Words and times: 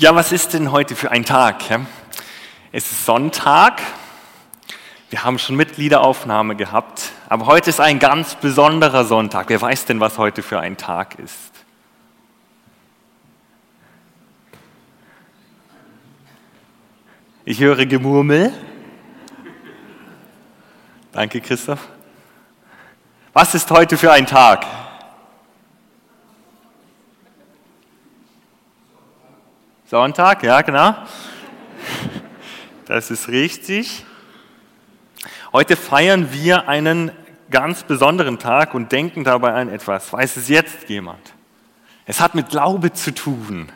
Ja, 0.00 0.14
was 0.14 0.32
ist 0.32 0.54
denn 0.54 0.72
heute 0.72 0.96
für 0.96 1.10
ein 1.10 1.26
Tag? 1.26 1.62
Es 2.72 2.90
ist 2.90 3.04
Sonntag. 3.04 3.82
Wir 5.10 5.24
haben 5.24 5.38
schon 5.38 5.56
Mitgliederaufnahme 5.56 6.56
gehabt, 6.56 7.12
aber 7.28 7.44
heute 7.44 7.68
ist 7.68 7.80
ein 7.80 7.98
ganz 7.98 8.34
besonderer 8.36 9.04
Sonntag. 9.04 9.50
Wer 9.50 9.60
weiß 9.60 9.84
denn, 9.84 10.00
was 10.00 10.16
heute 10.16 10.42
für 10.42 10.58
ein 10.58 10.78
Tag 10.78 11.18
ist? 11.18 11.52
Ich 17.44 17.60
höre 17.60 17.84
Gemurmel. 17.84 18.54
Danke, 21.12 21.42
Christoph. 21.42 21.88
Was 23.34 23.54
ist 23.54 23.70
heute 23.70 23.98
für 23.98 24.12
ein 24.12 24.24
Tag? 24.24 24.64
Sonntag, 29.90 30.44
ja, 30.44 30.62
genau. 30.62 30.94
Das 32.86 33.10
ist 33.10 33.26
richtig. 33.26 34.06
Heute 35.52 35.74
feiern 35.74 36.32
wir 36.32 36.68
einen 36.68 37.10
ganz 37.50 37.82
besonderen 37.82 38.38
Tag 38.38 38.74
und 38.74 38.92
denken 38.92 39.24
dabei 39.24 39.52
an 39.52 39.68
etwas. 39.68 40.12
Weiß 40.12 40.36
es 40.36 40.46
jetzt 40.46 40.88
jemand? 40.88 41.32
Es 42.06 42.20
hat 42.20 42.36
mit 42.36 42.50
Glaube 42.50 42.92
zu 42.92 43.12
tun. 43.12 43.72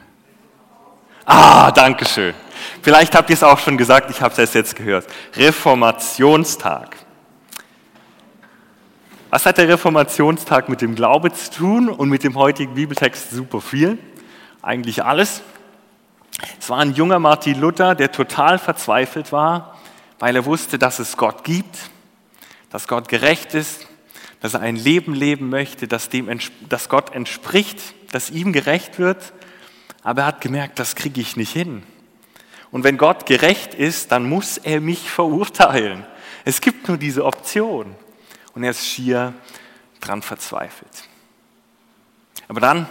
Ah, 1.25 1.73
danke 1.73 2.05
schön. 2.05 2.35
Vielleicht 2.81 3.17
habt 3.17 3.29
ihr 3.29 3.35
es 3.35 3.43
auch 3.43 3.59
schon 3.59 3.77
gesagt, 3.77 4.09
ich 4.09 4.23
habe 4.23 4.41
es 4.41 4.55
jetzt 4.55 4.77
gehört. 4.77 5.09
Reformationstag. 5.35 6.95
Was 9.31 9.47
hat 9.47 9.59
der 9.59 9.69
Reformationstag 9.69 10.69
mit 10.69 10.81
dem 10.81 10.95
Glaube 10.95 11.33
zu 11.33 11.51
tun 11.51 11.89
und 11.89 12.09
mit 12.09 12.23
dem 12.23 12.37
heutigen 12.37 12.75
Bibeltext 12.75 13.33
super 13.33 13.61
viel? 13.61 13.99
Eigentlich 14.63 15.05
alles. 15.05 15.43
Es 16.59 16.69
war 16.69 16.79
ein 16.79 16.95
junger 16.95 17.19
Martin 17.19 17.61
Luther, 17.61 17.95
der 17.95 18.11
total 18.11 18.59
verzweifelt 18.59 19.33
war, 19.33 19.79
weil 20.19 20.37
er 20.37 20.45
wusste, 20.45 20.79
dass 20.79 20.99
es 20.99 21.17
Gott 21.17 21.45
gibt, 21.45 21.91
dass 22.71 22.89
Gott 22.89 23.09
gerecht 23.09 23.55
ist, 23.55 23.87
dass 24.41 24.55
er 24.55 24.61
ein 24.61 24.77
Leben 24.77 25.15
leben 25.15 25.49
möchte, 25.49 25.87
das, 25.89 26.09
dem, 26.09 26.29
das 26.69 26.89
Gott 26.89 27.15
entspricht, 27.15 27.81
das 28.13 28.31
ihm 28.31 28.53
gerecht 28.53 28.99
wird. 28.99 29.33
Aber 30.03 30.23
er 30.23 30.27
hat 30.27 30.41
gemerkt, 30.41 30.79
das 30.79 30.97
kriege 30.97 31.21
ich 31.21 31.37
nicht 31.37 31.53
hin. 31.53 31.83
Und 32.71 32.83
wenn 32.85 32.99
Gott 32.99 33.27
gerecht 33.27 33.75
ist, 33.75 34.11
dann 34.13 34.29
muss 34.29 34.59
er 34.59 34.81
mich 34.81 35.09
verurteilen. 35.09 36.05
Es 36.45 36.61
gibt 36.61 36.89
nur 36.89 36.97
diese 36.97 37.25
Option. 37.25 37.95
Und 38.55 38.65
er 38.65 38.71
ist 38.71 38.87
schier 38.87 39.33
dran 40.01 40.23
verzweifelt. 40.23 41.09
Aber 42.49 42.61
dann 42.61 42.87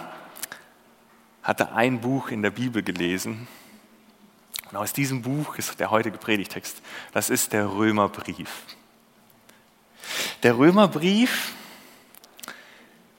hatte 1.44 1.72
ein 1.72 2.00
Buch 2.00 2.30
in 2.30 2.42
der 2.42 2.50
Bibel 2.50 2.82
gelesen. 2.82 3.46
Und 4.70 4.78
aus 4.78 4.94
diesem 4.94 5.22
Buch 5.22 5.56
ist 5.56 5.78
der 5.78 5.90
heutige 5.90 6.18
Predigtext. 6.18 6.82
Das 7.12 7.30
ist 7.30 7.52
der 7.52 7.70
Römerbrief. 7.70 8.50
Der 10.42 10.56
Römerbrief 10.56 11.52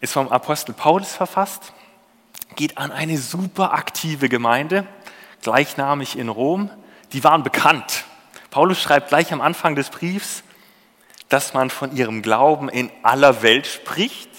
ist 0.02 0.14
vom 0.14 0.28
Apostel 0.30 0.73
Paulus 0.73 1.14
verfasst, 1.14 1.72
geht 2.56 2.78
an 2.78 2.92
eine 2.92 3.18
super 3.18 3.73
aktive 3.73 4.28
Gemeinde, 4.28 4.88
gleichnamig 5.42 6.18
in 6.18 6.30
Rom. 6.30 6.70
Die 7.14 7.23
waren 7.23 7.44
bekannt. 7.44 8.06
Paulus 8.50 8.81
schreibt 8.81 9.09
gleich 9.09 9.31
am 9.31 9.42
Anfang 9.42 9.76
des 9.76 9.90
Briefs, 9.90 10.44
dass 11.30 11.53
man 11.53 11.70
von 11.70 11.96
ihrem 11.96 12.22
Glauben 12.22 12.70
in 12.70 12.92
aller 13.03 13.42
Welt 13.42 13.68
spricht 13.68 14.34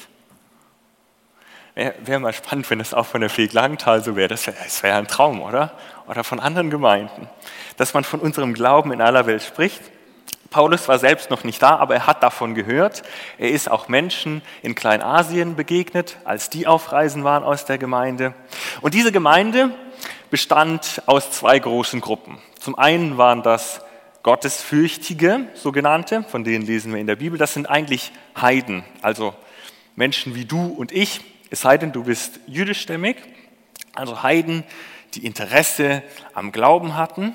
Wäre 1.76 1.94
wär 2.04 2.18
mal 2.20 2.32
spannend, 2.32 2.70
wenn 2.70 2.78
das 2.78 2.94
auch 2.94 3.04
von 3.04 3.20
der 3.20 3.28
Feg 3.28 3.52
Langenthal 3.52 4.02
so 4.02 4.16
wäre. 4.16 4.28
Das 4.28 4.46
wäre 4.46 4.56
wär 4.80 4.96
ein 4.96 5.08
Traum, 5.08 5.42
oder? 5.42 5.72
Oder 6.06 6.24
von 6.24 6.40
anderen 6.40 6.70
Gemeinden. 6.70 7.28
Dass 7.76 7.92
man 7.92 8.02
von 8.02 8.20
unserem 8.20 8.54
Glauben 8.54 8.92
in 8.92 9.02
aller 9.02 9.26
Welt 9.26 9.42
spricht. 9.42 9.82
Paulus 10.48 10.88
war 10.88 10.98
selbst 10.98 11.28
noch 11.28 11.44
nicht 11.44 11.60
da, 11.60 11.76
aber 11.76 11.94
er 11.94 12.06
hat 12.06 12.22
davon 12.22 12.54
gehört. 12.54 13.02
Er 13.36 13.50
ist 13.50 13.70
auch 13.70 13.88
Menschen 13.88 14.40
in 14.62 14.74
Kleinasien 14.74 15.54
begegnet, 15.54 16.16
als 16.24 16.48
die 16.48 16.66
auf 16.66 16.92
Reisen 16.92 17.24
waren 17.24 17.44
aus 17.44 17.66
der 17.66 17.76
Gemeinde. 17.76 18.32
Und 18.80 18.94
diese 18.94 19.12
Gemeinde 19.12 19.68
bestand 20.30 21.02
aus 21.04 21.30
zwei 21.30 21.58
großen 21.58 22.00
Gruppen. 22.00 22.38
Zum 22.58 22.78
einen 22.78 23.18
waren 23.18 23.42
das 23.42 23.82
Gottesfürchtige, 24.22 25.48
sogenannte, 25.52 26.22
von 26.22 26.42
denen 26.42 26.64
lesen 26.64 26.94
wir 26.94 27.00
in 27.00 27.06
der 27.06 27.16
Bibel. 27.16 27.38
Das 27.38 27.52
sind 27.52 27.68
eigentlich 27.68 28.12
Heiden, 28.40 28.82
also 29.02 29.34
Menschen 29.94 30.34
wie 30.34 30.46
du 30.46 30.68
und 30.68 30.90
ich, 30.90 31.20
es 31.50 31.60
sei 31.60 31.78
denn, 31.78 31.92
du 31.92 32.04
bist 32.04 32.40
jüdischstämmig, 32.46 33.16
also 33.94 34.22
Heiden, 34.22 34.64
die 35.14 35.24
Interesse 35.24 36.02
am 36.34 36.52
Glauben 36.52 36.96
hatten, 36.96 37.34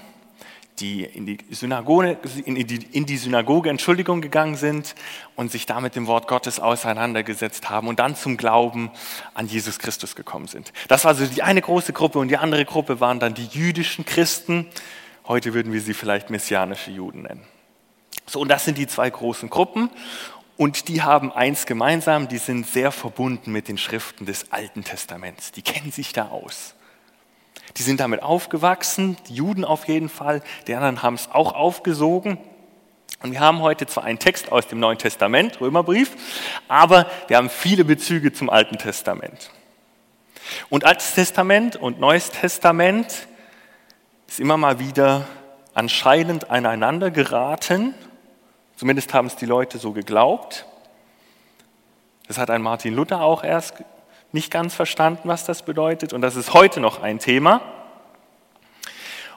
die 0.80 1.04
in 1.04 1.26
die 1.26 1.38
Synagoge, 1.52 2.18
in 2.46 2.56
die, 2.56 2.76
in 2.92 3.06
die 3.06 3.18
Synagoge 3.18 3.70
Entschuldigung 3.70 4.22
gegangen 4.22 4.56
sind 4.56 4.96
und 5.36 5.52
sich 5.52 5.66
da 5.66 5.80
mit 5.80 5.96
dem 5.96 6.08
Wort 6.08 6.28
Gottes 6.28 6.60
auseinandergesetzt 6.60 7.70
haben 7.70 7.88
und 7.88 8.00
dann 8.00 8.16
zum 8.16 8.38
Glauben 8.38 8.92
an 9.34 9.48
Jesus 9.48 9.80
Christus 9.80 10.16
gekommen 10.16 10.48
sind. 10.48 10.74
Das 10.88 11.04
war 11.04 11.10
also 11.10 11.26
die 11.26 11.44
eine 11.44 11.62
große 11.62 11.94
Gruppe 11.94 12.20
und 12.20 12.30
die 12.30 12.38
andere 12.38 12.66
Gruppe 12.66 13.00
waren 13.00 13.20
dann 13.20 13.34
die 13.34 13.46
jüdischen 13.46 14.06
Christen. 14.06 14.68
Heute 15.28 15.54
würden 15.54 15.72
wir 15.72 15.82
sie 15.82 15.94
vielleicht 15.94 16.30
messianische 16.30 16.92
Juden 16.92 17.24
nennen. 17.24 17.44
So, 18.26 18.40
und 18.40 18.50
das 18.50 18.66
sind 18.66 18.78
die 18.78 18.88
zwei 18.88 19.10
großen 19.10 19.50
Gruppen. 19.50 19.90
Und 20.62 20.90
die 20.90 21.02
haben 21.02 21.32
eins 21.32 21.66
gemeinsam, 21.66 22.28
die 22.28 22.38
sind 22.38 22.68
sehr 22.68 22.92
verbunden 22.92 23.52
mit 23.52 23.68
den 23.68 23.80
Schriften 23.80 24.28
des 24.28 24.52
Alten 24.52 24.84
Testaments. 24.84 25.52
Die 25.52 25.64
kennen 25.64 25.92
sich 25.92 26.14
da 26.14 26.28
aus. 26.28 26.76
Die 27.78 27.82
sind 27.82 28.00
damit 28.00 28.22
aufgewachsen, 28.22 29.18
die 29.28 29.34
Juden 29.34 29.66
auf 29.66 29.88
jeden 29.88 30.08
Fall, 30.08 30.44
die 30.68 30.76
anderen 30.76 31.02
haben 31.02 31.16
es 31.16 31.32
auch 31.32 31.56
aufgesogen. 31.56 32.38
Und 33.24 33.32
wir 33.32 33.40
haben 33.40 33.62
heute 33.62 33.88
zwar 33.88 34.04
einen 34.04 34.20
Text 34.20 34.52
aus 34.52 34.68
dem 34.68 34.80
Neuen 34.80 35.00
Testament, 35.00 35.60
Römerbrief, 35.60 36.12
aber 36.68 37.10
wir 37.28 37.38
haben 37.38 37.50
viele 37.50 37.84
Bezüge 37.84 38.32
zum 38.32 38.52
Alten 38.52 38.78
Testament. 38.78 39.50
Und 40.70 40.86
Altes 40.86 41.16
Testament 41.16 41.76
und 41.76 42.00
Neues 42.00 42.30
Testament 42.30 43.26
ist 44.28 44.40
immer 44.40 44.58
mal 44.58 44.78
wieder 44.78 45.28
anscheinend 45.74 46.52
aneinander 46.52 47.10
geraten 47.10 47.96
Zumindest 48.82 49.14
haben 49.14 49.28
es 49.28 49.36
die 49.36 49.46
Leute 49.46 49.78
so 49.78 49.92
geglaubt. 49.92 50.66
Das 52.28 52.40
hat 52.40 52.50
ein 52.50 52.64
Martin 52.64 52.96
Luther 52.96 53.22
auch 53.22 53.44
erst 53.44 53.76
nicht 54.32 54.50
ganz 54.50 54.74
verstanden, 54.74 55.30
was 55.30 55.46
das 55.46 55.62
bedeutet. 55.62 56.14
Und 56.14 56.22
das 56.22 56.36
ist 56.36 56.56
heute 56.56 56.80
noch 56.80 57.00
ein 57.00 57.20
Thema. 57.20 57.62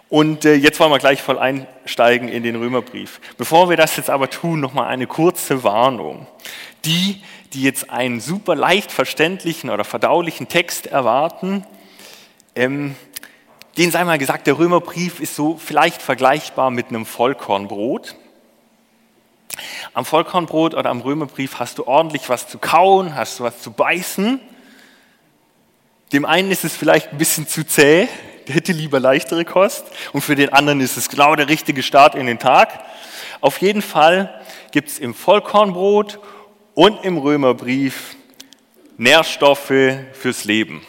Und 0.09 0.47
äh, 0.47 0.55
jetzt 0.55 0.81
wollen 0.81 0.91
wir 0.93 0.99
gleich 0.99 1.21
voll 1.21 1.39
einsteigen 1.39 2.31
in 2.31 2.43
den 2.43 2.57
Römerbrief. 2.57 3.21
Bevor 3.37 3.69
wir 3.69 3.77
das 3.77 3.99
jetzt 3.99 4.09
aber 4.09 4.31
tun, 4.31 4.61
nochmal 4.61 4.87
eine 4.87 5.07
kurze 5.07 5.63
Warnung. 5.63 6.27
Die, 6.87 7.23
die 7.53 7.65
jetzt 7.65 7.91
einen 7.91 8.21
super 8.21 8.55
leicht 8.55 8.91
verständlichen 8.91 9.69
oder 9.69 9.85
verdaulichen 9.85 10.49
Text 10.49 10.87
erwarten, 10.87 11.67
ähm, 12.55 12.97
denen 13.77 13.93
sei 13.93 14.05
mal 14.05 14.17
gesagt, 14.17 14.47
der 14.47 14.59
Römerbrief 14.59 15.21
ist 15.21 15.37
so 15.37 15.59
vielleicht 15.59 16.01
vergleichbar 16.01 16.71
mit 16.71 16.89
einem 16.89 17.05
Vollkornbrot. 17.05 18.17
Am 19.93 20.05
Vollkornbrot 20.05 20.75
oder 20.75 20.91
am 20.91 21.01
Römerbrief 21.01 21.59
hast 21.59 21.79
du 21.79 21.87
ordentlich 21.87 22.29
was 22.29 22.49
zu 22.49 22.59
kauen, 22.59 23.15
hast 23.15 23.39
du 23.39 23.45
was 23.45 23.61
zu 23.63 23.71
beißen. 23.71 24.41
Dem 26.13 26.25
einen 26.25 26.51
ist 26.51 26.65
es 26.65 26.77
vielleicht 26.77 27.13
ein 27.13 27.19
bisschen 27.19 27.47
zu 27.47 27.67
zäh, 27.67 28.09
der 28.47 28.55
hätte 28.55 28.73
lieber 28.73 29.01
leichtere 29.01 29.45
Kost. 29.45 29.87
Und 30.13 30.21
für 30.21 30.35
den 30.35 30.53
anderen 30.53 30.81
ist 30.81 30.97
es 30.97 31.09
genau 31.09 31.35
der 31.37 31.49
richtige 31.49 31.83
Start 31.83 32.15
in 32.15 32.27
den 32.27 32.39
Tag. 32.39 32.85
Auf 33.41 33.59
jeden 33.59 33.83
Fall 33.83 34.41
gibt 34.73 34.89
es 34.89 34.99
im 34.99 35.15
Vollkornbrot 35.15 36.19
und 36.75 37.05
im 37.05 37.19
Römerbrief 37.19 38.17
Nährstoffe 38.97 39.73
fürs 40.13 40.45
Leben. 40.45 40.85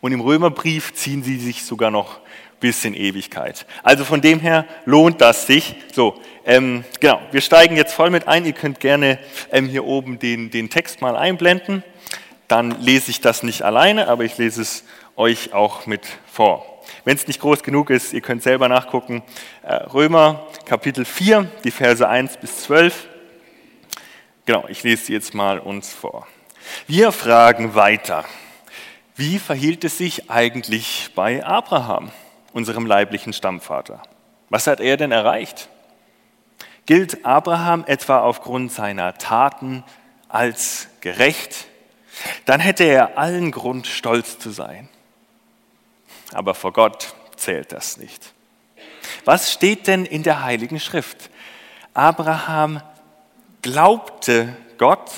Und 0.00 0.12
im 0.12 0.20
Römerbrief 0.20 0.94
ziehen 0.94 1.22
sie 1.22 1.38
sich 1.38 1.64
sogar 1.64 1.90
noch 1.90 2.20
bis 2.60 2.84
in 2.84 2.94
Ewigkeit. 2.94 3.66
Also 3.82 4.04
von 4.04 4.20
dem 4.20 4.40
her 4.40 4.64
lohnt 4.84 5.20
das 5.20 5.46
sich. 5.46 5.76
So, 5.92 6.20
ähm, 6.44 6.84
genau, 7.00 7.20
wir 7.30 7.40
steigen 7.40 7.76
jetzt 7.76 7.94
voll 7.94 8.10
mit 8.10 8.26
ein. 8.28 8.44
Ihr 8.44 8.52
könnt 8.52 8.80
gerne 8.80 9.18
ähm, 9.52 9.68
hier 9.68 9.84
oben 9.84 10.18
den, 10.18 10.50
den 10.50 10.70
Text 10.70 11.00
mal 11.00 11.16
einblenden. 11.16 11.84
Dann 12.48 12.80
lese 12.80 13.10
ich 13.10 13.20
das 13.20 13.42
nicht 13.42 13.62
alleine, 13.62 14.08
aber 14.08 14.24
ich 14.24 14.38
lese 14.38 14.62
es 14.62 14.84
euch 15.16 15.52
auch 15.52 15.86
mit 15.86 16.06
vor. 16.32 16.82
Wenn 17.04 17.16
es 17.16 17.26
nicht 17.26 17.40
groß 17.40 17.62
genug 17.62 17.90
ist, 17.90 18.12
ihr 18.12 18.20
könnt 18.20 18.42
selber 18.42 18.68
nachgucken. 18.68 19.22
Äh, 19.62 19.74
Römer 19.74 20.46
Kapitel 20.64 21.04
4, 21.04 21.50
die 21.64 21.70
Verse 21.70 22.06
1 22.08 22.38
bis 22.38 22.62
12. 22.64 23.08
Genau, 24.46 24.64
ich 24.68 24.82
lese 24.82 25.06
sie 25.06 25.12
jetzt 25.12 25.34
mal 25.34 25.58
uns 25.58 25.92
vor. 25.92 26.26
Wir 26.86 27.12
fragen 27.12 27.74
weiter. 27.74 28.24
Wie 29.16 29.38
verhielt 29.38 29.84
es 29.84 29.98
sich 29.98 30.30
eigentlich 30.30 31.10
bei 31.14 31.44
Abraham? 31.44 32.10
Unserem 32.52 32.86
leiblichen 32.86 33.32
Stammvater. 33.32 34.02
Was 34.48 34.66
hat 34.66 34.80
er 34.80 34.96
denn 34.96 35.12
erreicht? 35.12 35.68
Gilt 36.86 37.24
Abraham 37.26 37.84
etwa 37.86 38.20
aufgrund 38.20 38.72
seiner 38.72 39.14
Taten 39.18 39.84
als 40.28 40.88
gerecht? 41.00 41.66
Dann 42.46 42.60
hätte 42.60 42.84
er 42.84 43.18
allen 43.18 43.50
Grund, 43.50 43.86
stolz 43.86 44.38
zu 44.38 44.50
sein. 44.50 44.88
aber 46.34 46.54
vor 46.54 46.72
Gott 46.72 47.14
zählt 47.36 47.72
das 47.72 47.96
nicht. 47.96 48.32
Was 49.24 49.52
steht 49.52 49.86
denn 49.86 50.04
in 50.04 50.22
der 50.22 50.42
Heiligen 50.42 50.80
Schrift? 50.80 51.30
Abraham 51.94 52.82
glaubte 53.62 54.54
Gott 54.76 55.10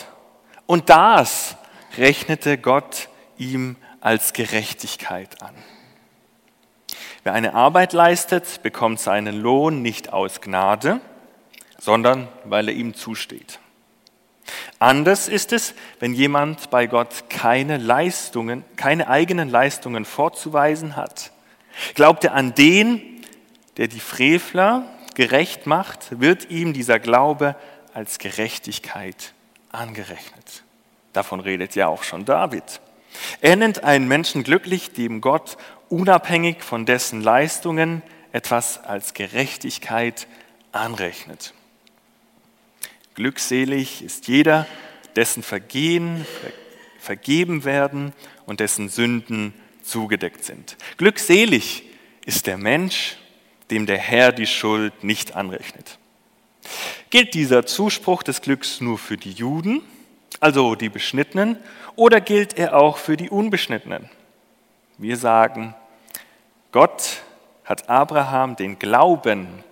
und 0.67 0.88
das 0.88 1.56
rechnete 1.97 2.59
Gott 2.59 3.09
ihm 3.38 3.76
als 4.00 4.33
Gerechtigkeit 4.33 5.43
an. 5.43 5.55
Wer 7.23 7.35
eine 7.35 7.55
Arbeit 7.55 7.93
leistet, 7.93 8.63
bekommt 8.63 8.99
seinen 8.99 9.41
Lohn 9.41 9.83
nicht 9.83 10.13
aus 10.13 10.41
Gnade, 10.41 11.01
sondern 11.79 12.29
weil 12.45 12.69
er 12.69 12.75
ihm 12.75 12.95
zusteht. 12.95 13.59
Anders 14.79 15.29
ist 15.29 15.53
es, 15.53 15.75
wenn 15.99 16.15
jemand 16.15 16.71
bei 16.71 16.87
Gott 16.87 17.29
keine 17.29 17.77
Leistungen, 17.77 18.65
keine 18.77 19.09
eigenen 19.09 19.51
Leistungen 19.51 20.05
vorzuweisen 20.05 20.97
hat. 20.97 21.33
Glaubt 21.95 22.25
er 22.25 22.35
an 22.35 22.55
den, 22.55 23.23
der 23.77 23.89
die 23.89 24.01
Frevler 24.01 24.85
gerecht 25.15 25.67
macht, 25.67 26.21
wird 26.21 26.51
ihm 26.51 26.73
dieser 26.73 26.99
Glaube 26.99 27.55
als 27.93 28.19
Gerechtigkeit 28.19 29.35
angerechnet. 29.71 30.65
Davon 31.13 31.41
redet 31.41 31.75
ja 31.75 31.89
auch 31.89 32.03
schon 32.03 32.25
David. 32.25 32.81
Er 33.41 33.57
nennt 33.57 33.85
einen 33.85 34.09
Menschen 34.09 34.45
glücklich, 34.45 34.93
dem 34.93 35.21
Gott 35.21 35.57
unabhängig 35.91 36.63
von 36.63 36.87
dessen 36.87 37.21
Leistungen 37.21 38.03
etwas 38.33 38.83
als 38.83 39.13
Gerechtigkeit 39.13 40.27
anrechnet. 40.73 41.53
Glückselig 43.15 44.03
ist 44.03 44.29
jeder, 44.29 44.67
dessen 45.17 45.43
Vergehen 45.43 46.25
vergeben 46.99 47.65
werden 47.65 48.13
und 48.47 48.61
dessen 48.61 48.89
Sünden 48.89 49.53
zugedeckt 49.83 50.45
sind. 50.45 50.77
Glückselig 50.97 51.83
ist 52.25 52.47
der 52.47 52.57
Mensch, 52.57 53.17
dem 53.71 53.87
der 53.87 53.99
Herr 53.99 54.33
die 54.33 54.47
Schuld 54.47 55.05
nicht 55.05 55.35
anrechnet. 55.35 55.99
Gilt 57.11 57.35
dieser 57.35 57.67
Zuspruch 57.67 58.23
des 58.23 58.41
Glücks 58.43 58.81
nur 58.81 58.99
für 58.99 59.17
die 59.17 59.33
Juden, 59.33 59.83
also 60.39 60.77
die 60.77 60.89
Beschnittenen, 60.89 61.59
oder 61.97 62.21
gilt 62.21 62.57
er 62.57 62.77
auch 62.77 62.99
für 62.99 63.17
die 63.17 63.31
Unbeschnittenen? 63.31 64.09
Wir 65.00 65.17
sagen, 65.17 65.75
Gott 66.73 67.23
hat 67.64 67.88
Abraham 67.88 68.55
den 68.56 68.79
Glauben 68.79 69.64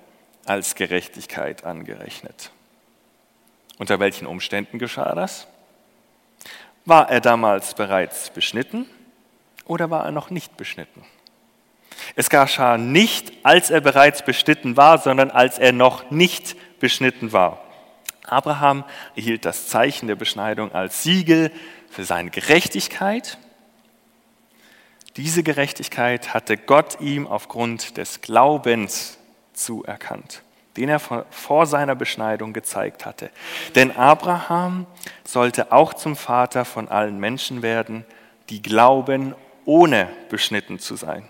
als 0.46 0.74
Gerechtigkeit 0.74 1.64
angerechnet. 1.64 2.50
Unter 3.76 4.00
welchen 4.00 4.26
Umständen 4.26 4.78
geschah 4.78 5.14
das? 5.14 5.46
War 6.86 7.10
er 7.10 7.20
damals 7.20 7.74
bereits 7.74 8.30
beschnitten 8.30 8.86
oder 9.66 9.90
war 9.90 10.06
er 10.06 10.12
noch 10.12 10.30
nicht 10.30 10.56
beschnitten? 10.56 11.04
Es 12.16 12.30
geschah 12.30 12.78
nicht, 12.78 13.30
als 13.42 13.68
er 13.68 13.82
bereits 13.82 14.24
beschnitten 14.24 14.78
war, 14.78 14.96
sondern 14.96 15.30
als 15.30 15.58
er 15.58 15.72
noch 15.72 16.10
nicht 16.10 16.56
beschnitten 16.80 17.34
war. 17.34 17.62
Abraham 18.24 18.82
erhielt 19.14 19.44
das 19.44 19.68
Zeichen 19.68 20.06
der 20.06 20.16
Beschneidung 20.16 20.72
als 20.72 21.02
Siegel 21.02 21.52
für 21.90 22.04
seine 22.04 22.30
Gerechtigkeit. 22.30 23.36
Diese 25.18 25.42
Gerechtigkeit 25.42 26.32
hatte 26.32 26.56
Gott 26.56 27.00
ihm 27.00 27.26
aufgrund 27.26 27.96
des 27.96 28.20
Glaubens 28.20 29.18
zuerkannt, 29.52 30.44
den 30.76 30.88
er 30.88 31.00
vor 31.00 31.66
seiner 31.66 31.96
Beschneidung 31.96 32.52
gezeigt 32.52 33.04
hatte. 33.04 33.30
Denn 33.74 33.96
Abraham 33.96 34.86
sollte 35.24 35.72
auch 35.72 35.92
zum 35.92 36.14
Vater 36.14 36.64
von 36.64 36.86
allen 36.86 37.18
Menschen 37.18 37.62
werden, 37.62 38.06
die 38.48 38.62
glauben, 38.62 39.34
ohne 39.64 40.08
beschnitten 40.28 40.78
zu 40.78 40.94
sein. 40.94 41.28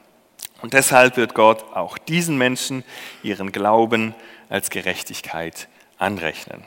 Und 0.61 0.75
deshalb 0.75 1.17
wird 1.17 1.35
Gott 1.35 1.65
auch 1.75 1.97
diesen 1.97 2.37
Menschen 2.37 2.85
ihren 3.23 3.53
Glauben 3.53 4.15
als 4.51 4.69
Gerechtigkeit 4.69 5.67
anrechnen. 5.97 6.63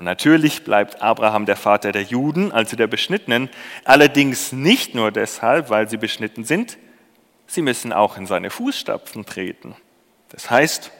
Und 0.00 0.06
natürlich 0.06 0.64
bleibt 0.64 1.02
Abraham 1.02 1.44
der 1.44 1.56
Vater 1.56 1.92
der 1.92 2.04
Juden, 2.04 2.52
also 2.52 2.74
der 2.74 2.86
Beschnittenen, 2.86 3.50
allerdings 3.84 4.50
nicht 4.50 4.94
nur 4.94 5.12
deshalb, 5.12 5.68
weil 5.68 5.90
sie 5.90 5.98
beschnitten 5.98 6.42
sind, 6.42 6.78
sie 7.46 7.60
müssen 7.60 7.92
auch 7.92 8.16
in 8.16 8.24
seine 8.24 8.48
Fußstapfen 8.48 9.26
treten. 9.26 9.76
Das 10.30 10.50
heißt, 10.50 10.90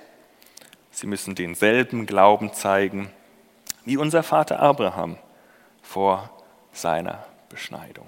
sie 0.91 1.06
müssen 1.06 1.35
denselben 1.35 2.05
Glauben 2.05 2.52
zeigen 2.52 3.11
wie 3.87 3.97
unser 3.97 4.23
Vater 4.23 4.61
Abraham 4.61 5.17
vor 5.81 6.29
seiner 6.75 7.25
Beschneidung. 7.49 8.06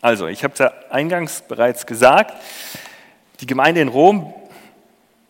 Also, 0.00 0.28
ich 0.28 0.44
habe 0.44 0.54
es 0.54 0.60
ja 0.60 0.72
eingangs 0.88 1.42
bereits 1.42 1.84
gesagt, 1.84 2.32
die 3.40 3.46
Gemeinde 3.46 3.82
in 3.82 3.88
Rom 3.88 4.32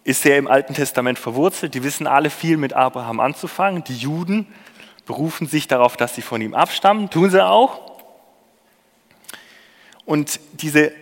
ist 0.04 0.22
sehr 0.22 0.38
im 0.38 0.48
Alten 0.48 0.74
Testament 0.74 1.18
verwurzelt. 1.18 1.74
Die 1.74 1.84
wissen 1.84 2.06
alle 2.06 2.30
viel 2.30 2.56
mit 2.56 2.72
Abraham 2.72 3.20
anzufangen. 3.20 3.84
Die 3.84 3.96
Juden 3.96 4.46
berufen 5.06 5.46
sich 5.46 5.68
darauf, 5.68 5.96
dass 5.96 6.14
sie 6.14 6.22
von 6.22 6.40
ihm 6.40 6.54
abstammen, 6.54 7.10
tun 7.10 7.30
sie 7.30 7.44
auch. 7.44 7.92
Und 10.04 10.40
diese 10.54 10.92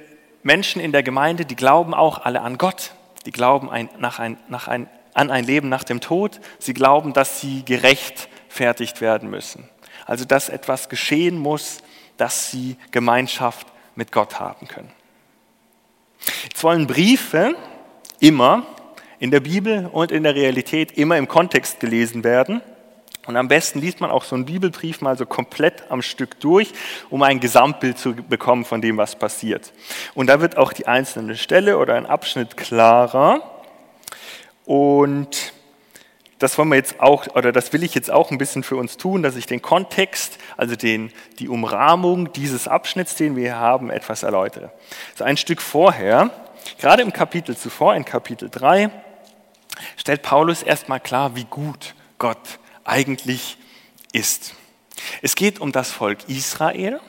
Menschen 0.43 0.81
in 0.81 0.93
der 0.93 1.03
Gemeinde, 1.03 1.45
die 1.45 1.57
glauben 1.57 1.95
auch 1.95 2.25
alle 2.25 2.43
an 2.43 2.59
Gott. 2.59 2.93
Die 3.27 3.33
glauben 3.33 3.71
ein, 3.71 3.89
nach 3.99 4.19
ein, 4.19 4.39
nach 4.49 4.69
ein, 4.69 4.89
an 5.15 5.31
ein 5.31 5.45
Leben 5.45 5.69
nach 5.69 5.85
dem 5.85 6.01
Tod. 6.01 6.41
Sie 6.59 6.75
glauben, 6.75 7.13
dass 7.13 7.41
sie 7.41 7.65
gerechtfertigt 7.65 9.01
werden 9.01 9.31
müssen. 9.31 9.69
Also 10.07 10.25
dass 10.25 10.49
etwas 10.49 10.89
geschehen 10.89 11.39
muss, 11.39 11.79
dass 12.17 12.51
sie 12.51 12.77
Gemeinschaft 12.91 13.67
mit 13.95 14.13
Gott 14.13 14.41
haben 14.41 14.69
können. 14.69 14.93
Jetzt 16.45 16.63
wollen 16.63 16.87
Briefe 16.87 17.55
immer 18.19 18.67
in 19.21 19.31
der 19.31 19.41
Bibel 19.41 19.89
und 19.93 20.11
in 20.11 20.25
der 20.25 20.35
Realität 20.35 20.93
immer 20.93 21.17
im 21.19 21.29
Kontext 21.29 21.79
gelesen 21.79 22.25
werden. 22.25 22.63
Und 23.27 23.37
am 23.37 23.49
besten 23.49 23.79
liest 23.81 24.01
man 24.01 24.11
auch 24.11 24.25
so 24.25 24.35
einen 24.35 24.47
Bibelbrief 24.47 25.03
mal 25.03 25.17
so 25.17 25.27
komplett 25.27 25.85
am 25.91 26.01
Stück 26.01 26.41
durch, 26.41 26.73
um 27.11 27.23
ein 27.23 27.39
Gesamtbild 27.39 27.99
zu 27.99 28.15
bekommen 28.15 28.65
von 28.65 28.81
dem, 28.81 28.97
was 28.97 29.17
passiert. 29.17 29.73
Und 30.15 30.27
da 30.27 30.41
wird 30.41 30.57
auch 30.57 30.73
die 30.73 30.89
einzelne 30.89 31.37
Stelle 31.37 31.77
oder 31.77 31.95
ein 31.95 32.07
Abschnitt 32.07 32.57
klarer. 32.57 33.43
Und 34.65 35.53
das 36.39 36.57
wollen 36.57 36.71
wir 36.71 36.77
jetzt 36.77 36.99
auch, 37.01 37.27
oder 37.37 37.53
das 37.53 37.75
will 37.75 37.83
ich 37.83 37.95
jetzt 37.95 38.11
auch 38.11 38.31
ein 38.31 38.39
bisschen 38.39 38.63
für 38.63 38.77
uns 38.77 38.97
tun, 38.97 39.23
dass 39.23 39.37
ich 39.37 39.45
den 39.45 39.61
Kontext, 39.61 40.39
also 40.57 40.75
den, 40.75 41.13
die 41.39 41.51
Umrahmung 41.51 42.33
dieses 42.33 42.67
Abschnitts, 42.67 43.17
den 43.17 43.37
wir 43.37 43.43
hier 43.43 43.57
haben, 43.57 43.91
etwas 43.91 44.23
erläutere. 44.23 44.73
So 45.15 45.25
ein 45.25 45.37
Stück 45.37 45.61
vorher, 45.61 46.31
gerade 46.79 47.03
im 47.03 47.13
Kapitel 47.13 47.55
zuvor, 47.55 47.95
in 47.95 48.07
Kapitel 48.07 48.49
3, 48.49 48.91
stellt 49.97 50.23
Paulus 50.23 50.63
erstmal 50.63 51.01
klar, 51.01 51.37
wie 51.37 51.45
gut 51.45 51.95
Gott 52.19 52.59
eigentlich 52.85 53.57
ist. 54.13 54.55
Es 55.23 55.35
geht 55.35 55.61
um 55.61 55.73
das 55.73 55.91
Volk 55.91 56.29
Israel, 56.29 57.01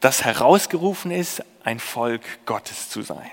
das 0.00 0.24
herausgerufen 0.24 1.10
ist, 1.10 1.42
ein 1.64 1.80
Volk 1.80 2.22
Gottes 2.46 2.88
zu 2.88 3.02
sein. 3.02 3.30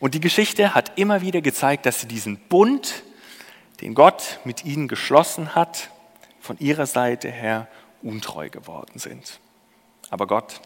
Und 0.00 0.14
die 0.14 0.20
Geschichte 0.20 0.74
hat 0.74 0.98
immer 0.98 1.22
wieder 1.22 1.40
gezeigt, 1.40 1.86
dass 1.86 2.00
sie 2.00 2.08
diesen 2.08 2.36
Bund, 2.36 3.02
den 3.80 3.94
Gott 3.94 4.40
mit 4.44 4.64
ihnen 4.64 4.88
geschlossen 4.88 5.54
hat, 5.54 5.90
von 6.40 6.58
ihrer 6.58 6.86
Seite 6.86 7.30
her 7.30 7.68
untreu 8.02 8.50
geworden 8.50 8.98
sind. 8.98 9.40
Aber 10.10 10.26
Gott 10.26 10.60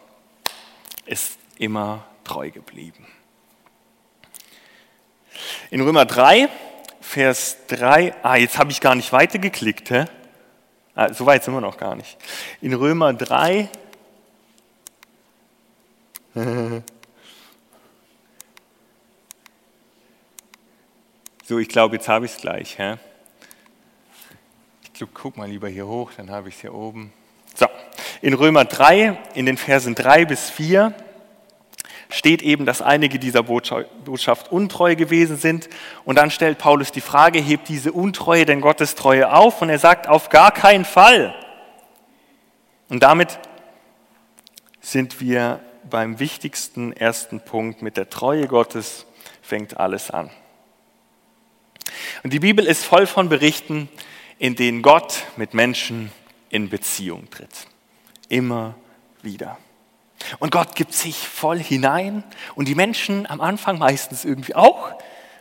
ist 1.05 1.39
immer 1.59 2.05
treu 2.25 2.51
geblieben. 2.51 3.07
In 5.71 5.81
Römer 5.81 6.05
3, 6.05 6.49
Vers 7.01 7.57
3, 7.69 8.15
ah, 8.23 8.37
jetzt 8.37 8.59
habe 8.59 8.71
ich 8.71 8.81
gar 8.81 8.95
nicht 8.95 9.13
weitergeklickt, 9.13 9.91
hä? 9.91 10.05
Ah, 10.95 11.13
so 11.13 11.27
weit 11.27 11.45
sind 11.45 11.55
wir 11.55 11.61
noch 11.61 11.77
gar 11.77 11.95
nicht. 11.95 12.17
In 12.61 12.73
Römer 12.75 13.13
3, 13.13 13.69
So, 21.49 21.61
ich 21.61 21.69
glaube, 21.69 21.95
jetzt 21.95 22.09
habe 22.09 22.27
ich 22.27 22.33
es 22.33 22.39
gleich. 22.39 22.77
Hä? 22.77 22.97
Ich 24.93 25.05
guck 25.15 25.37
mal 25.37 25.49
lieber 25.49 25.69
hier 25.69 25.87
hoch, 25.87 26.11
dann 26.17 26.29
habe 26.29 26.49
ich 26.49 26.57
es 26.57 26.61
hier 26.63 26.75
oben. 26.75 27.13
So, 27.55 27.67
in 28.21 28.35
Römer 28.35 28.65
3, 28.65 29.17
in 29.35 29.47
den 29.47 29.57
Versen 29.57 29.95
3 29.95 30.25
bis 30.25 30.51
4, 30.51 30.93
steht 32.09 32.43
eben, 32.43 32.67
dass 32.67 32.83
einige 32.83 33.19
dieser 33.19 33.43
Botschaft 33.43 34.53
untreu 34.53 34.97
gewesen 34.97 35.37
sind. 35.37 35.69
Und 36.05 36.17
dann 36.17 36.31
stellt 36.31 36.59
Paulus 36.59 36.93
die 36.93 37.01
Frage, 37.01 37.41
hebt 37.41 37.69
diese 37.69 37.93
Untreue 37.93 38.47
denn 38.47 38.61
Gottes 38.61 38.95
Treue 38.95 39.33
auf? 39.33 39.63
Und 39.63 39.71
er 39.71 39.79
sagt, 39.79 40.09
auf 40.09 40.29
gar 40.29 40.53
keinen 40.53 40.85
Fall. 40.85 41.35
Und 42.89 43.03
damit 43.03 43.39
sind 44.81 45.21
wir 45.21 45.61
beim 45.91 46.19
wichtigsten 46.21 46.93
ersten 46.93 47.41
Punkt. 47.41 47.83
Mit 47.83 47.97
der 47.97 48.11
Treue 48.11 48.47
Gottes 48.47 49.07
fängt 49.43 49.79
alles 49.79 50.11
an. 50.11 50.31
Und 52.23 52.33
die 52.33 52.41
Bibel 52.41 52.67
ist 52.67 52.85
voll 52.85 53.07
von 53.07 53.29
Berichten, 53.29 53.89
in 54.39 54.55
denen 54.55 54.83
Gott 54.83 55.25
mit 55.37 55.55
Menschen 55.55 56.13
in 56.51 56.69
Beziehung 56.69 57.31
tritt. 57.31 57.67
Immer 58.29 58.75
wieder. 59.23 59.59
Und 60.39 60.51
Gott 60.51 60.75
gibt 60.75 60.93
sich 60.93 61.17
voll 61.29 61.59
hinein 61.59 62.25
und 62.55 62.69
die 62.69 62.75
Menschen 62.75 63.29
am 63.29 63.41
Anfang 63.41 63.79
meistens 63.79 64.25
irgendwie 64.25 64.55
auch. 64.55 64.93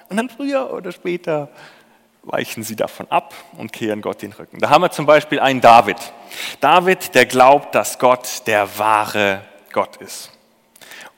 Und 0.10 0.18
dann 0.18 0.30
früher 0.30 0.74
oder 0.74 0.92
später 0.92 1.50
weichen 2.24 2.64
sie 2.64 2.76
davon 2.76 3.10
ab 3.10 3.34
und 3.58 3.72
kehren 3.72 4.02
Gott 4.02 4.22
den 4.22 4.34
Rücken. 4.34 4.60
Da 4.60 4.70
haben 4.70 4.82
wir 4.82 4.92
zum 4.92 5.06
Beispiel 5.06 5.40
einen 5.40 5.62
David. 5.62 5.98
David, 6.60 7.16
der 7.16 7.26
glaubt, 7.26 7.76
dass 7.76 8.00
Gott 8.00 8.44
der 8.48 8.78
wahre 8.78 9.42
Gott 9.72 9.98
ist. 9.98 10.32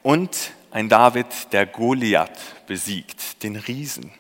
Und 0.04 0.52
ein 0.72 0.90
David, 0.90 1.28
der 1.54 1.66
Goliath 1.66 2.40
besiegt, 2.68 3.44
den 3.44 3.56
Riesen. 3.56 4.12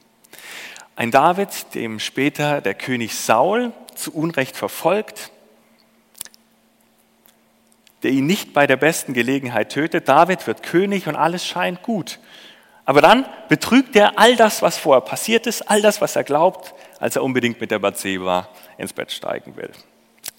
Ein 0.95 1.11
David, 1.11 1.75
dem 1.75 1.99
später 1.99 2.61
der 2.61 2.73
König 2.73 3.15
Saul 3.15 3.71
zu 3.95 4.13
Unrecht 4.13 4.55
verfolgt, 4.55 5.31
der 8.03 8.11
ihn 8.11 8.25
nicht 8.25 8.53
bei 8.53 8.67
der 8.67 8.77
besten 8.77 9.13
Gelegenheit 9.13 9.71
tötet. 9.71 10.07
David 10.07 10.45
wird 10.47 10.63
König 10.63 11.07
und 11.07 11.15
alles 11.15 11.45
scheint 11.45 11.81
gut. 11.81 12.19
Aber 12.85 13.01
dann 13.01 13.25
betrügt 13.49 13.95
er 13.95 14.17
all 14.17 14.35
das, 14.35 14.61
was 14.61 14.77
vorher 14.77 15.01
passiert 15.01 15.45
ist, 15.45 15.69
all 15.69 15.81
das, 15.81 15.99
was 15.99 16.15
er 16.15 16.23
glaubt, 16.23 16.73
als 16.99 17.15
er 17.15 17.23
unbedingt 17.23 17.59
mit 17.59 17.71
der 17.71 17.79
Bathseba 17.79 18.49
ins 18.77 18.93
Bett 18.93 19.11
steigen 19.11 19.57
will. 19.57 19.71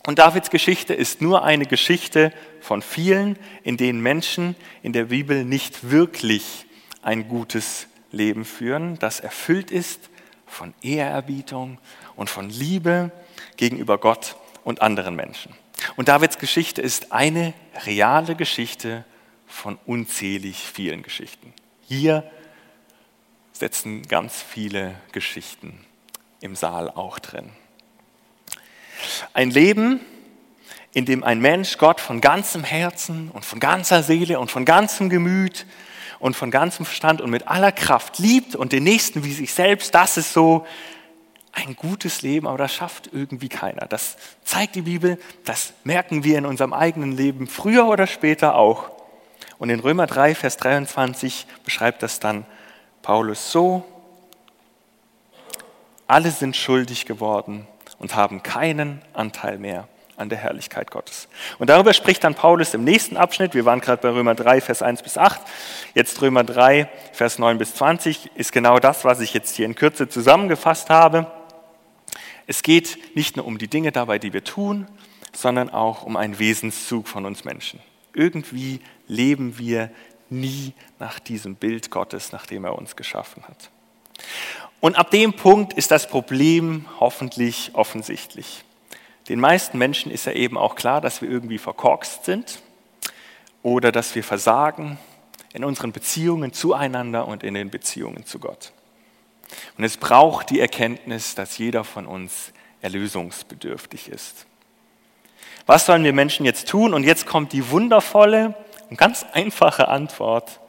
Und 0.06 0.18
Davids 0.18 0.48
Geschichte 0.48 0.94
ist 0.94 1.20
nur 1.20 1.44
eine 1.44 1.66
Geschichte 1.66 2.32
von 2.60 2.80
vielen, 2.80 3.38
in 3.62 3.76
denen 3.76 4.00
Menschen 4.00 4.56
in 4.82 4.94
der 4.94 5.04
Bibel 5.04 5.44
nicht 5.44 5.90
wirklich 5.90 6.64
ein 7.02 7.28
gutes 7.28 7.88
Leben 8.10 8.46
führen, 8.46 8.98
das 8.98 9.20
erfüllt 9.20 9.70
ist 9.70 10.08
von 10.46 10.72
Ehrerbietung 10.80 11.78
und 12.16 12.30
von 12.30 12.48
Liebe 12.48 13.10
gegenüber 13.58 13.98
Gott 13.98 14.36
und 14.64 14.80
anderen 14.80 15.14
Menschen. 15.14 15.52
Und 15.96 16.08
Davids 16.08 16.38
Geschichte 16.38 16.82
ist 16.82 17.12
eine 17.12 17.54
reale 17.86 18.34
Geschichte 18.34 19.04
von 19.46 19.78
unzählig 19.86 20.58
vielen 20.58 21.02
Geschichten. 21.02 21.52
Hier 21.86 22.28
setzen 23.52 24.02
ganz 24.02 24.42
viele 24.42 24.94
Geschichten 25.12 25.84
im 26.40 26.54
Saal 26.54 26.90
auch 26.90 27.18
drin. 27.18 27.50
Ein 29.32 29.50
Leben, 29.50 30.00
in 30.92 31.04
dem 31.04 31.22
ein 31.24 31.40
Mensch 31.40 31.78
Gott 31.78 32.00
von 32.00 32.20
ganzem 32.20 32.64
Herzen 32.64 33.30
und 33.30 33.44
von 33.44 33.60
ganzer 33.60 34.02
Seele 34.02 34.38
und 34.40 34.50
von 34.50 34.64
ganzem 34.64 35.08
Gemüt 35.10 35.66
und 36.18 36.34
von 36.34 36.50
ganzem 36.50 36.84
Verstand 36.84 37.20
und 37.20 37.30
mit 37.30 37.48
aller 37.48 37.72
Kraft 37.72 38.18
liebt 38.18 38.56
und 38.56 38.72
den 38.72 38.84
Nächsten 38.84 39.24
wie 39.24 39.32
sich 39.32 39.52
selbst, 39.52 39.94
das 39.94 40.16
ist 40.16 40.32
so 40.32 40.66
ein 41.58 41.76
gutes 41.76 42.22
Leben, 42.22 42.46
aber 42.46 42.58
das 42.58 42.72
schafft 42.72 43.10
irgendwie 43.12 43.48
keiner. 43.48 43.86
Das 43.86 44.16
zeigt 44.44 44.74
die 44.74 44.82
Bibel, 44.82 45.18
das 45.44 45.72
merken 45.84 46.24
wir 46.24 46.38
in 46.38 46.46
unserem 46.46 46.72
eigenen 46.72 47.16
Leben 47.16 47.46
früher 47.46 47.86
oder 47.88 48.06
später 48.06 48.54
auch. 48.54 48.90
Und 49.58 49.70
in 49.70 49.80
Römer 49.80 50.06
3, 50.06 50.34
Vers 50.34 50.56
23 50.58 51.46
beschreibt 51.64 52.02
das 52.02 52.20
dann 52.20 52.46
Paulus 53.02 53.50
so, 53.50 53.84
alle 56.06 56.30
sind 56.30 56.56
schuldig 56.56 57.06
geworden 57.06 57.66
und 57.98 58.14
haben 58.14 58.42
keinen 58.42 59.02
Anteil 59.12 59.58
mehr 59.58 59.88
an 60.16 60.28
der 60.28 60.38
Herrlichkeit 60.38 60.90
Gottes. 60.90 61.28
Und 61.58 61.70
darüber 61.70 61.92
spricht 61.92 62.24
dann 62.24 62.34
Paulus 62.34 62.74
im 62.74 62.82
nächsten 62.82 63.16
Abschnitt. 63.16 63.54
Wir 63.54 63.64
waren 63.64 63.80
gerade 63.80 64.02
bei 64.02 64.08
Römer 64.08 64.34
3, 64.34 64.60
Vers 64.60 64.82
1 64.82 65.02
bis 65.02 65.18
8. 65.18 65.40
Jetzt 65.94 66.20
Römer 66.22 66.44
3, 66.44 66.88
Vers 67.12 67.38
9 67.38 67.58
bis 67.58 67.74
20 67.74 68.30
ist 68.34 68.52
genau 68.52 68.78
das, 68.78 69.04
was 69.04 69.20
ich 69.20 69.34
jetzt 69.34 69.54
hier 69.54 69.66
in 69.66 69.74
Kürze 69.74 70.08
zusammengefasst 70.08 70.90
habe. 70.90 71.30
Es 72.48 72.62
geht 72.62 73.14
nicht 73.14 73.36
nur 73.36 73.46
um 73.46 73.58
die 73.58 73.68
Dinge 73.68 73.92
dabei, 73.92 74.18
die 74.18 74.32
wir 74.32 74.42
tun, 74.42 74.88
sondern 75.34 75.68
auch 75.68 76.02
um 76.02 76.16
einen 76.16 76.38
Wesenszug 76.38 77.06
von 77.06 77.26
uns 77.26 77.44
Menschen. 77.44 77.78
Irgendwie 78.14 78.80
leben 79.06 79.58
wir 79.58 79.90
nie 80.30 80.72
nach 80.98 81.18
diesem 81.18 81.56
Bild 81.56 81.90
Gottes, 81.90 82.32
nach 82.32 82.46
dem 82.46 82.64
er 82.64 82.76
uns 82.76 82.96
geschaffen 82.96 83.44
hat. 83.46 83.70
Und 84.80 84.96
ab 84.96 85.10
dem 85.10 85.34
Punkt 85.34 85.74
ist 85.74 85.90
das 85.90 86.08
Problem 86.08 86.86
hoffentlich 87.00 87.72
offensichtlich. 87.74 88.64
Den 89.28 89.40
meisten 89.40 89.76
Menschen 89.76 90.10
ist 90.10 90.24
ja 90.24 90.32
eben 90.32 90.56
auch 90.56 90.74
klar, 90.74 91.02
dass 91.02 91.20
wir 91.20 91.28
irgendwie 91.28 91.58
verkorkst 91.58 92.24
sind 92.24 92.62
oder 93.62 93.92
dass 93.92 94.14
wir 94.14 94.24
versagen 94.24 94.98
in 95.52 95.64
unseren 95.64 95.92
Beziehungen 95.92 96.54
zueinander 96.54 97.28
und 97.28 97.42
in 97.42 97.52
den 97.52 97.68
Beziehungen 97.68 98.24
zu 98.24 98.38
Gott. 98.38 98.72
Und 99.76 99.84
es 99.84 99.96
braucht 99.96 100.50
die 100.50 100.60
Erkenntnis, 100.60 101.34
dass 101.34 101.58
jeder 101.58 101.84
von 101.84 102.06
uns 102.06 102.52
erlösungsbedürftig 102.80 104.08
ist. 104.08 104.46
Was 105.66 105.86
sollen 105.86 106.04
wir 106.04 106.12
Menschen 106.12 106.46
jetzt 106.46 106.68
tun? 106.68 106.94
Und 106.94 107.04
jetzt 107.04 107.26
kommt 107.26 107.52
die 107.52 107.70
wundervolle 107.70 108.54
und 108.90 108.96
ganz 108.96 109.26
einfache 109.32 109.88
Antwort. 109.88 110.60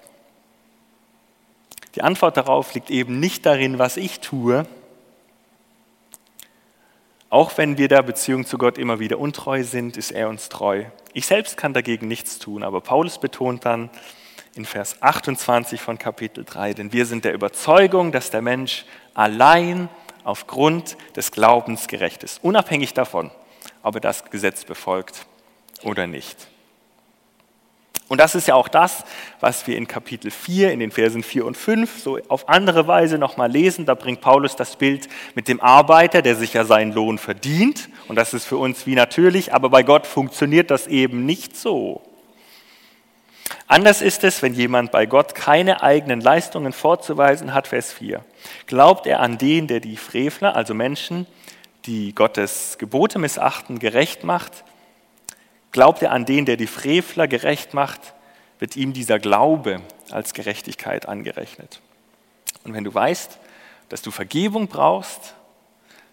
Die 1.96 2.02
Antwort 2.02 2.38
darauf 2.38 2.74
liegt 2.74 2.90
eben 2.90 3.20
nicht 3.20 3.46
darin, 3.46 3.80
was 3.80 3.98
ich 3.98 4.20
tue, 4.20 4.66
auch 7.30 7.58
wenn 7.58 7.78
wir 7.78 7.88
der 7.88 8.02
Beziehung 8.02 8.46
zu 8.46 8.58
Gott 8.58 8.80
immer 8.80 9.00
wieder 9.00 9.20
untreu 9.20 9.64
sind, 9.64 9.98
ist 9.98 10.12
er 10.12 10.30
uns 10.30 10.50
treu. 10.50 10.86
Ich 11.14 11.28
selbst 11.28 11.58
kann 11.58 11.74
dagegen 11.74 12.08
nichts 12.08 12.40
tun, 12.40 12.64
aber 12.64 12.82
Paulus 12.82 13.20
betont 13.20 13.66
dann 13.66 13.92
in 14.56 14.66
Vers 14.66 15.02
28 15.02 15.82
von 15.82 15.98
Kapitel 15.98 16.44
3, 16.44 16.74
denn 16.74 16.94
wir 16.94 17.06
sind 17.06 17.26
der 17.26 17.34
Überzeugung, 17.34 18.12
dass 18.12 18.32
der 18.32 18.42
Mensch 18.42 18.86
allein 19.14 19.90
aufgrund 20.24 20.98
des 21.16 21.32
Glaubens 21.32 21.88
gerecht 21.88 22.24
ist, 22.24 22.44
unabhängig 22.44 22.94
davon, 22.94 23.32
ob 23.84 23.96
er 23.96 24.02
das 24.02 24.26
Gesetz 24.26 24.66
befolgt 24.66 25.26
oder 25.84 26.08
nicht. 26.08 26.48
Und 28.10 28.20
das 28.20 28.34
ist 28.34 28.48
ja 28.48 28.56
auch 28.56 28.68
das, 28.68 29.04
was 29.40 29.68
wir 29.68 29.78
in 29.78 29.88
Kapitel 29.88 30.32
4, 30.32 30.72
in 30.72 30.80
den 30.80 30.90
Versen 30.90 31.22
4 31.22 31.46
und 31.46 31.56
5 31.56 32.02
so 32.02 32.20
auf 32.28 32.50
andere 32.50 32.88
Weise 32.88 33.20
nochmal 33.20 33.52
lesen. 33.52 33.86
Da 33.86 33.94
bringt 33.94 34.20
Paulus 34.20 34.56
das 34.56 34.78
Bild 34.78 35.08
mit 35.36 35.48
dem 35.48 35.62
Arbeiter, 35.62 36.24
der 36.24 36.36
sich 36.36 36.56
ja 36.56 36.66
seinen 36.66 36.92
Lohn 36.92 37.20
verdient. 37.20 37.88
Und 38.08 38.16
das 38.16 38.34
ist 38.34 38.46
für 38.46 38.58
uns 38.58 38.88
wie 38.88 38.96
natürlich, 38.96 39.54
aber 39.54 39.70
bei 39.70 39.84
Gott 39.84 40.08
funktioniert 40.08 40.72
das 40.72 40.88
eben 40.88 41.28
nicht 41.28 41.56
so. 41.56 42.02
Anders 43.68 44.02
ist 44.02 44.24
es, 44.24 44.42
wenn 44.42 44.54
jemand 44.54 44.92
bei 44.92 45.06
Gott 45.06 45.36
keine 45.36 45.82
eigenen 45.82 46.22
Leistungen 46.22 46.74
vorzuweisen 46.74 47.54
hat, 47.54 47.68
Vers 47.68 47.92
4. 47.94 48.24
Glaubt 48.68 49.08
er 49.08 49.20
an 49.20 49.38
den, 49.38 49.68
der 49.68 49.80
die 49.80 49.98
Frevler, 49.98 50.56
also 50.56 50.74
Menschen, 50.74 51.26
die 51.86 52.14
Gottes 52.14 52.78
Gebote 52.78 53.20
missachten, 53.20 53.80
gerecht 53.80 54.24
macht, 54.24 54.64
Glaubt 55.72 56.02
er 56.02 56.12
an 56.12 56.26
den, 56.26 56.46
der 56.46 56.58
die 56.58 56.68
Frevler 56.68 57.28
gerecht 57.28 57.74
macht, 57.74 58.14
wird 58.58 58.76
ihm 58.76 58.94
dieser 58.94 59.20
Glaube 59.20 59.82
als 60.10 60.34
Gerechtigkeit 60.34 61.08
angerechnet. 61.08 61.82
Und 62.64 62.74
wenn 62.74 62.84
du 62.84 62.94
weißt, 62.94 63.38
dass 63.90 64.02
du 64.02 64.12
Vergebung 64.12 64.68
brauchst, 64.68 65.36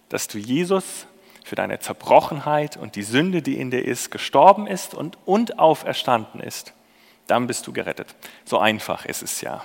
dass 0.09 0.29
du 0.29 0.39
Jesus 0.39 1.07
für 1.45 1.57
deine 1.57 1.79
Zerbrochenheit 1.79 2.77
und 2.77 2.97
die 2.97 3.03
Sünde, 3.03 3.41
die 3.41 3.59
in 3.59 3.71
dir 3.71 3.85
ist, 3.85 4.11
gestorben 4.11 4.67
ist 4.67 4.95
und, 4.95 5.19
und 5.25 5.59
auferstanden 5.59 6.41
ist, 6.41 6.75
dann 7.27 7.47
bist 7.47 7.67
du 7.67 7.73
gerettet. 7.73 8.15
So 8.45 8.59
einfach 8.59 9.05
ist 9.05 9.23
es 9.23 9.41
ja. 9.41 9.65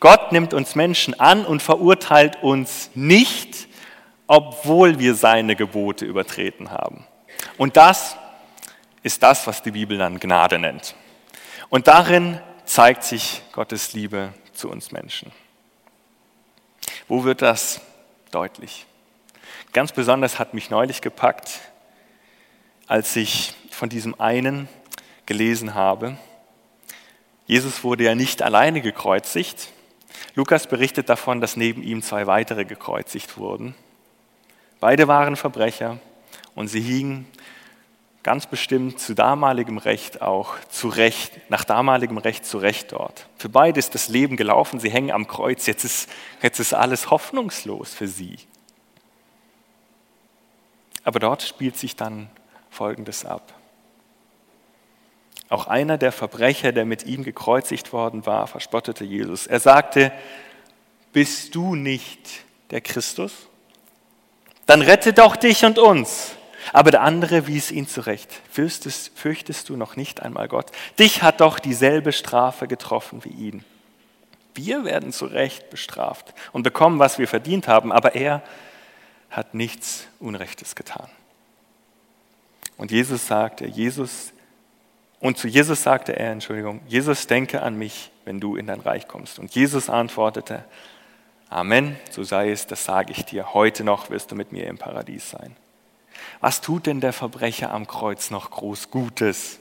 Gott 0.00 0.32
nimmt 0.32 0.54
uns 0.54 0.74
Menschen 0.74 1.18
an 1.18 1.44
und 1.44 1.62
verurteilt 1.62 2.42
uns 2.42 2.90
nicht, 2.94 3.68
obwohl 4.26 4.98
wir 4.98 5.14
seine 5.14 5.56
Gebote 5.56 6.04
übertreten 6.04 6.70
haben. 6.70 7.06
Und 7.56 7.76
das 7.76 8.16
ist 9.02 9.22
das, 9.22 9.46
was 9.46 9.62
die 9.62 9.72
Bibel 9.72 9.98
dann 9.98 10.20
Gnade 10.20 10.58
nennt. 10.58 10.94
Und 11.68 11.88
darin 11.88 12.40
zeigt 12.64 13.04
sich 13.04 13.42
Gottes 13.52 13.92
Liebe 13.92 14.32
zu 14.52 14.70
uns 14.70 14.92
Menschen. 14.92 15.32
Wo 17.08 17.24
wird 17.24 17.42
das 17.42 17.80
deutlich? 18.30 18.86
Ganz 19.72 19.92
besonders 19.92 20.38
hat 20.38 20.54
mich 20.54 20.70
neulich 20.70 21.00
gepackt, 21.00 21.60
als 22.86 23.16
ich 23.16 23.54
von 23.70 23.88
diesem 23.88 24.20
einen 24.20 24.68
gelesen 25.26 25.74
habe. 25.74 26.16
Jesus 27.46 27.84
wurde 27.84 28.04
ja 28.04 28.14
nicht 28.14 28.42
alleine 28.42 28.80
gekreuzigt. 28.80 29.68
Lukas 30.34 30.66
berichtet 30.66 31.08
davon, 31.08 31.40
dass 31.40 31.56
neben 31.56 31.82
ihm 31.82 32.02
zwei 32.02 32.26
weitere 32.26 32.64
gekreuzigt 32.64 33.36
wurden. 33.36 33.74
Beide 34.80 35.08
waren 35.08 35.36
Verbrecher 35.36 35.98
und 36.54 36.68
sie 36.68 36.80
hingen 36.80 37.26
ganz 38.22 38.46
bestimmt 38.46 39.00
zu 39.00 39.14
damaligem 39.14 39.78
Recht 39.78 40.22
auch 40.22 40.54
zu 40.68 40.88
Recht, 40.88 41.40
nach 41.50 41.64
damaligem 41.64 42.18
Recht 42.18 42.44
zu 42.44 42.58
Recht 42.58 42.92
dort. 42.92 43.26
Für 43.36 43.48
beide 43.48 43.78
ist 43.78 43.94
das 43.94 44.08
Leben 44.08 44.36
gelaufen, 44.36 44.78
sie 44.78 44.90
hängen 44.90 45.10
am 45.10 45.26
Kreuz, 45.26 45.66
jetzt 45.66 45.84
ist, 45.84 46.08
jetzt 46.40 46.60
ist 46.60 46.72
alles 46.72 47.10
hoffnungslos 47.10 47.94
für 47.94 48.06
sie. 48.06 48.38
Aber 51.04 51.18
dort 51.18 51.42
spielt 51.42 51.76
sich 51.76 51.96
dann 51.96 52.30
Folgendes 52.70 53.24
ab. 53.24 53.52
Auch 55.52 55.66
einer 55.66 55.98
der 55.98 56.12
Verbrecher, 56.12 56.72
der 56.72 56.86
mit 56.86 57.04
ihm 57.04 57.24
gekreuzigt 57.24 57.92
worden 57.92 58.24
war, 58.24 58.46
verspottete 58.46 59.04
Jesus. 59.04 59.46
Er 59.46 59.60
sagte, 59.60 60.10
bist 61.12 61.54
du 61.54 61.74
nicht 61.74 62.26
der 62.70 62.80
Christus? 62.80 63.34
Dann 64.64 64.80
rette 64.80 65.12
doch 65.12 65.36
dich 65.36 65.66
und 65.66 65.78
uns. 65.78 66.36
Aber 66.72 66.90
der 66.90 67.02
andere 67.02 67.46
wies 67.46 67.70
ihn 67.70 67.86
zurecht. 67.86 68.30
Fürchtest, 68.50 69.12
fürchtest 69.14 69.68
du 69.68 69.76
noch 69.76 69.94
nicht 69.94 70.22
einmal 70.22 70.48
Gott? 70.48 70.72
Dich 70.98 71.22
hat 71.22 71.42
doch 71.42 71.58
dieselbe 71.58 72.12
Strafe 72.12 72.66
getroffen 72.66 73.22
wie 73.22 73.48
ihn. 73.48 73.64
Wir 74.54 74.86
werden 74.86 75.12
zu 75.12 75.26
Recht 75.26 75.68
bestraft 75.68 76.32
und 76.52 76.62
bekommen, 76.62 76.98
was 76.98 77.18
wir 77.18 77.28
verdient 77.28 77.68
haben, 77.68 77.92
aber 77.92 78.14
er 78.14 78.42
hat 79.28 79.52
nichts 79.52 80.06
Unrechtes 80.18 80.74
getan. 80.76 81.10
Und 82.78 82.90
Jesus 82.90 83.26
sagte, 83.26 83.66
Jesus, 83.66 84.32
und 85.22 85.38
zu 85.38 85.46
Jesus 85.46 85.84
sagte 85.84 86.18
er, 86.18 86.32
Entschuldigung, 86.32 86.80
Jesus, 86.88 87.28
denke 87.28 87.62
an 87.62 87.78
mich, 87.78 88.10
wenn 88.24 88.40
du 88.40 88.56
in 88.56 88.66
dein 88.66 88.80
Reich 88.80 89.06
kommst. 89.06 89.38
Und 89.38 89.54
Jesus 89.54 89.88
antwortete, 89.88 90.64
Amen, 91.48 91.96
so 92.10 92.24
sei 92.24 92.50
es, 92.50 92.66
das 92.66 92.84
sage 92.84 93.12
ich 93.12 93.24
dir, 93.24 93.54
heute 93.54 93.84
noch 93.84 94.10
wirst 94.10 94.32
du 94.32 94.34
mit 94.34 94.50
mir 94.50 94.66
im 94.66 94.78
Paradies 94.78 95.30
sein. 95.30 95.56
Was 96.40 96.60
tut 96.60 96.86
denn 96.86 97.00
der 97.00 97.12
Verbrecher 97.12 97.70
am 97.70 97.86
Kreuz 97.86 98.30
noch 98.30 98.50
groß 98.50 98.90
Gutes? 98.90 99.60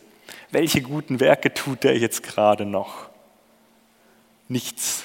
Welche 0.49 0.81
guten 0.81 1.19
Werke 1.19 1.53
tut 1.53 1.85
er 1.85 1.95
jetzt 1.95 2.23
gerade 2.23 2.65
noch? 2.65 3.11
Nichts. 4.47 5.03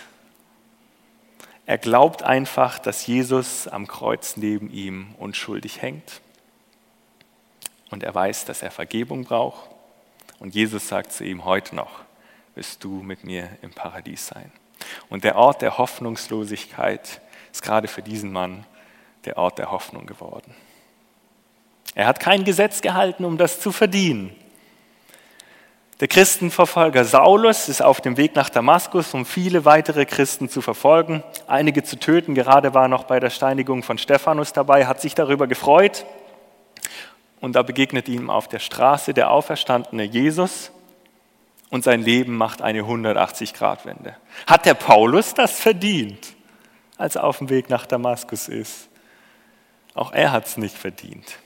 Er 1.66 1.76
glaubt 1.76 2.22
einfach, 2.22 2.78
dass 2.78 3.06
Jesus 3.06 3.68
am 3.68 3.86
Kreuz 3.86 4.38
neben 4.38 4.70
ihm 4.70 5.14
unschuldig 5.18 5.82
hängt. 5.82 6.22
Und 7.90 8.02
er 8.02 8.14
weiß, 8.14 8.46
dass 8.46 8.62
er 8.62 8.70
Vergebung 8.70 9.24
braucht. 9.24 9.75
Und 10.38 10.54
Jesus 10.54 10.88
sagt 10.88 11.12
zu 11.12 11.24
ihm, 11.24 11.44
heute 11.44 11.74
noch 11.74 12.00
wirst 12.54 12.82
du 12.84 13.02
mit 13.02 13.24
mir 13.24 13.50
im 13.62 13.72
Paradies 13.72 14.26
sein. 14.26 14.50
Und 15.08 15.24
der 15.24 15.36
Ort 15.36 15.62
der 15.62 15.78
Hoffnungslosigkeit 15.78 17.20
ist 17.52 17.62
gerade 17.62 17.88
für 17.88 18.02
diesen 18.02 18.32
Mann 18.32 18.64
der 19.24 19.36
Ort 19.36 19.58
der 19.58 19.70
Hoffnung 19.70 20.06
geworden. 20.06 20.54
Er 21.94 22.06
hat 22.06 22.20
kein 22.20 22.44
Gesetz 22.44 22.82
gehalten, 22.82 23.24
um 23.24 23.38
das 23.38 23.60
zu 23.60 23.72
verdienen. 23.72 24.34
Der 25.98 26.08
Christenverfolger 26.08 27.06
Saulus 27.06 27.70
ist 27.70 27.80
auf 27.80 28.02
dem 28.02 28.18
Weg 28.18 28.34
nach 28.36 28.50
Damaskus, 28.50 29.14
um 29.14 29.24
viele 29.24 29.64
weitere 29.64 30.04
Christen 30.04 30.50
zu 30.50 30.60
verfolgen, 30.60 31.22
einige 31.46 31.84
zu 31.84 31.98
töten. 31.98 32.34
Gerade 32.34 32.74
war 32.74 32.86
noch 32.86 33.04
bei 33.04 33.18
der 33.18 33.30
Steinigung 33.30 33.82
von 33.82 33.96
Stephanus 33.96 34.52
dabei, 34.52 34.86
hat 34.86 35.00
sich 35.00 35.14
darüber 35.14 35.46
gefreut. 35.46 36.04
Und 37.46 37.52
da 37.52 37.62
begegnet 37.62 38.08
ihm 38.08 38.28
auf 38.28 38.48
der 38.48 38.58
Straße 38.58 39.14
der 39.14 39.30
auferstandene 39.30 40.02
Jesus 40.02 40.72
und 41.70 41.84
sein 41.84 42.02
Leben 42.02 42.36
macht 42.36 42.60
eine 42.60 42.80
180-Grad-Wende. 42.80 44.16
Hat 44.48 44.66
der 44.66 44.74
Paulus 44.74 45.32
das 45.32 45.60
verdient, 45.60 46.34
als 46.98 47.14
er 47.14 47.22
auf 47.22 47.38
dem 47.38 47.48
Weg 47.48 47.70
nach 47.70 47.86
Damaskus 47.86 48.48
ist? 48.48 48.88
Auch 49.94 50.10
er 50.10 50.32
hat 50.32 50.46
es 50.46 50.56
nicht 50.56 50.76
verdient. 50.76 51.38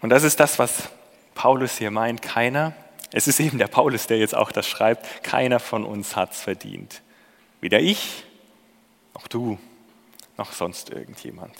Und 0.00 0.10
das 0.10 0.24
ist 0.24 0.40
das, 0.40 0.58
was 0.58 0.88
Paulus 1.36 1.78
hier 1.78 1.92
meint. 1.92 2.22
Keiner, 2.22 2.72
es 3.12 3.28
ist 3.28 3.38
eben 3.38 3.58
der 3.58 3.68
Paulus, 3.68 4.08
der 4.08 4.18
jetzt 4.18 4.34
auch 4.34 4.50
das 4.50 4.66
schreibt, 4.66 5.22
keiner 5.22 5.60
von 5.60 5.84
uns 5.84 6.16
hat 6.16 6.32
es 6.32 6.40
verdient. 6.40 7.02
Weder 7.60 7.78
ich, 7.78 8.24
noch 9.14 9.28
du, 9.28 9.60
noch 10.36 10.50
sonst 10.50 10.90
irgendjemand. 10.90 11.54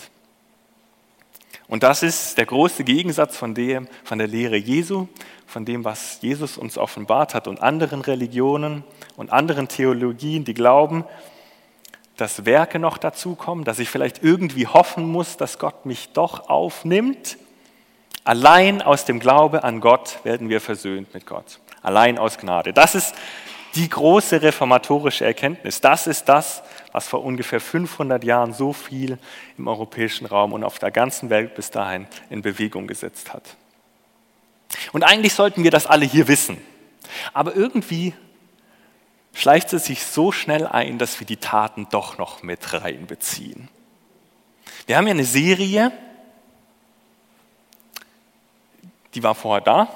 Und 1.73 1.83
das 1.83 2.03
ist 2.03 2.37
der 2.37 2.45
große 2.45 2.85
Gegensatz 2.85 3.39
von, 3.39 3.55
dem, 3.55 3.89
von 4.05 4.19
der 4.19 4.29
Lehre 4.29 4.57
Jesu, 4.57 5.09
von 5.47 5.65
dem, 5.65 5.87
was 5.87 6.19
Jesus 6.21 6.59
uns 6.59 6.77
offenbart 6.77 7.35
hat 7.35 7.49
und 7.49 7.63
anderen 7.63 8.03
Religionen 8.03 8.85
und 9.17 9.33
anderen 9.33 9.69
Theologien, 9.69 10.45
die 10.45 10.53
glauben, 10.53 11.07
dass 12.19 12.45
Werke 12.45 12.79
noch 12.79 12.99
dazukommen, 12.99 13.65
dass 13.65 13.79
ich 13.79 13.89
vielleicht 13.89 14.23
irgendwie 14.23 14.67
hoffen 14.67 15.09
muss, 15.09 15.39
dass 15.39 15.59
Gott 15.59 15.87
mich 15.87 16.11
doch 16.13 16.51
aufnimmt 16.51 17.39
Allein 18.25 18.83
aus 18.83 19.05
dem 19.05 19.19
Glaube 19.19 19.65
an 19.65 19.81
Gott 19.81 20.21
werden 20.23 20.49
wir 20.49 20.61
versöhnt 20.61 21.13
mit 21.13 21.27
Gott. 21.27 21.59
Allein 21.83 22.19
aus 22.19 22.39
Gnade. 22.39 22.73
Das 22.73 22.95
ist 22.95 23.15
die 23.75 23.89
große 23.89 24.43
reformatorische 24.43 25.25
Erkenntnis. 25.25 25.81
Das 25.81 26.07
ist 26.07 26.29
das, 26.29 26.63
was 26.93 27.09
vor 27.09 27.25
ungefähr 27.25 27.61
500 27.61 28.23
Jahren 28.23 28.53
so 28.53 28.73
viel 28.73 29.19
im 29.59 29.67
europäischen 29.67 30.27
Raum 30.27 30.53
und 30.53 30.63
auf 30.63 30.79
der 30.79 30.91
ganzen 30.91 31.31
Welt 31.31 31.55
bis 31.55 31.71
dahin 31.71 32.07
in 32.31 32.43
Bewegung 32.43 32.87
gesetzt 32.87 33.33
hat. 33.33 33.57
Und 34.93 35.03
eigentlich 35.03 35.35
sollten 35.35 35.65
wir 35.65 35.71
das 35.71 35.87
alle 35.87 36.05
hier 36.05 36.29
wissen. 36.29 36.59
Aber 37.33 37.55
irgendwie 37.57 38.15
schleicht 39.35 39.73
es 39.73 39.87
sich 39.87 40.05
so 40.05 40.33
schnell 40.33 40.67
ein, 40.67 40.99
dass 40.99 41.19
wir 41.21 41.27
die 41.27 41.37
Taten 41.37 41.89
doch 41.91 42.19
noch 42.19 42.43
mit 42.43 42.73
reinbeziehen. 42.73 43.69
Wir 44.87 44.97
haben 44.97 45.07
ja 45.07 45.13
eine 45.13 45.25
Serie, 45.25 45.93
die 49.15 49.23
war 49.23 49.35
vorher 49.35 49.63
da. 49.63 49.89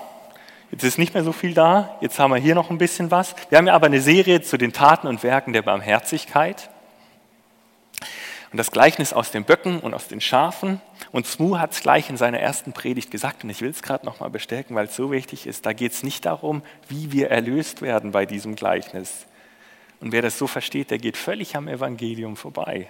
Jetzt 0.70 0.84
ist 0.84 0.98
nicht 0.98 1.14
mehr 1.14 1.24
so 1.24 1.32
viel 1.32 1.54
da. 1.54 1.96
Jetzt 2.00 2.18
haben 2.18 2.32
wir 2.32 2.40
hier 2.40 2.54
noch 2.54 2.70
ein 2.70 2.78
bisschen 2.78 3.10
was. 3.10 3.34
Wir 3.48 3.58
haben 3.58 3.66
ja 3.66 3.74
aber 3.74 3.86
eine 3.86 4.00
Serie 4.00 4.42
zu 4.42 4.58
den 4.58 4.72
Taten 4.72 5.06
und 5.06 5.22
Werken 5.22 5.52
der 5.52 5.62
Barmherzigkeit. 5.62 6.68
Und 8.56 8.60
das 8.60 8.70
Gleichnis 8.70 9.12
aus 9.12 9.30
den 9.30 9.44
Böcken 9.44 9.80
und 9.80 9.92
aus 9.92 10.08
den 10.08 10.22
Schafen. 10.22 10.80
Und 11.12 11.26
Smu 11.26 11.58
hat 11.58 11.72
es 11.72 11.82
gleich 11.82 12.08
in 12.08 12.16
seiner 12.16 12.40
ersten 12.40 12.72
Predigt 12.72 13.10
gesagt, 13.10 13.44
und 13.44 13.50
ich 13.50 13.60
will 13.60 13.68
es 13.68 13.82
gerade 13.82 14.06
nochmal 14.06 14.30
bestärken, 14.30 14.74
weil 14.74 14.86
es 14.86 14.96
so 14.96 15.10
wichtig 15.10 15.46
ist. 15.46 15.66
Da 15.66 15.74
geht 15.74 15.92
es 15.92 16.02
nicht 16.02 16.24
darum, 16.24 16.62
wie 16.88 17.12
wir 17.12 17.30
erlöst 17.30 17.82
werden 17.82 18.12
bei 18.12 18.24
diesem 18.24 18.56
Gleichnis. 18.56 19.26
Und 20.00 20.12
wer 20.12 20.22
das 20.22 20.38
so 20.38 20.46
versteht, 20.46 20.90
der 20.90 20.96
geht 20.96 21.18
völlig 21.18 21.54
am 21.54 21.68
Evangelium 21.68 22.34
vorbei. 22.34 22.88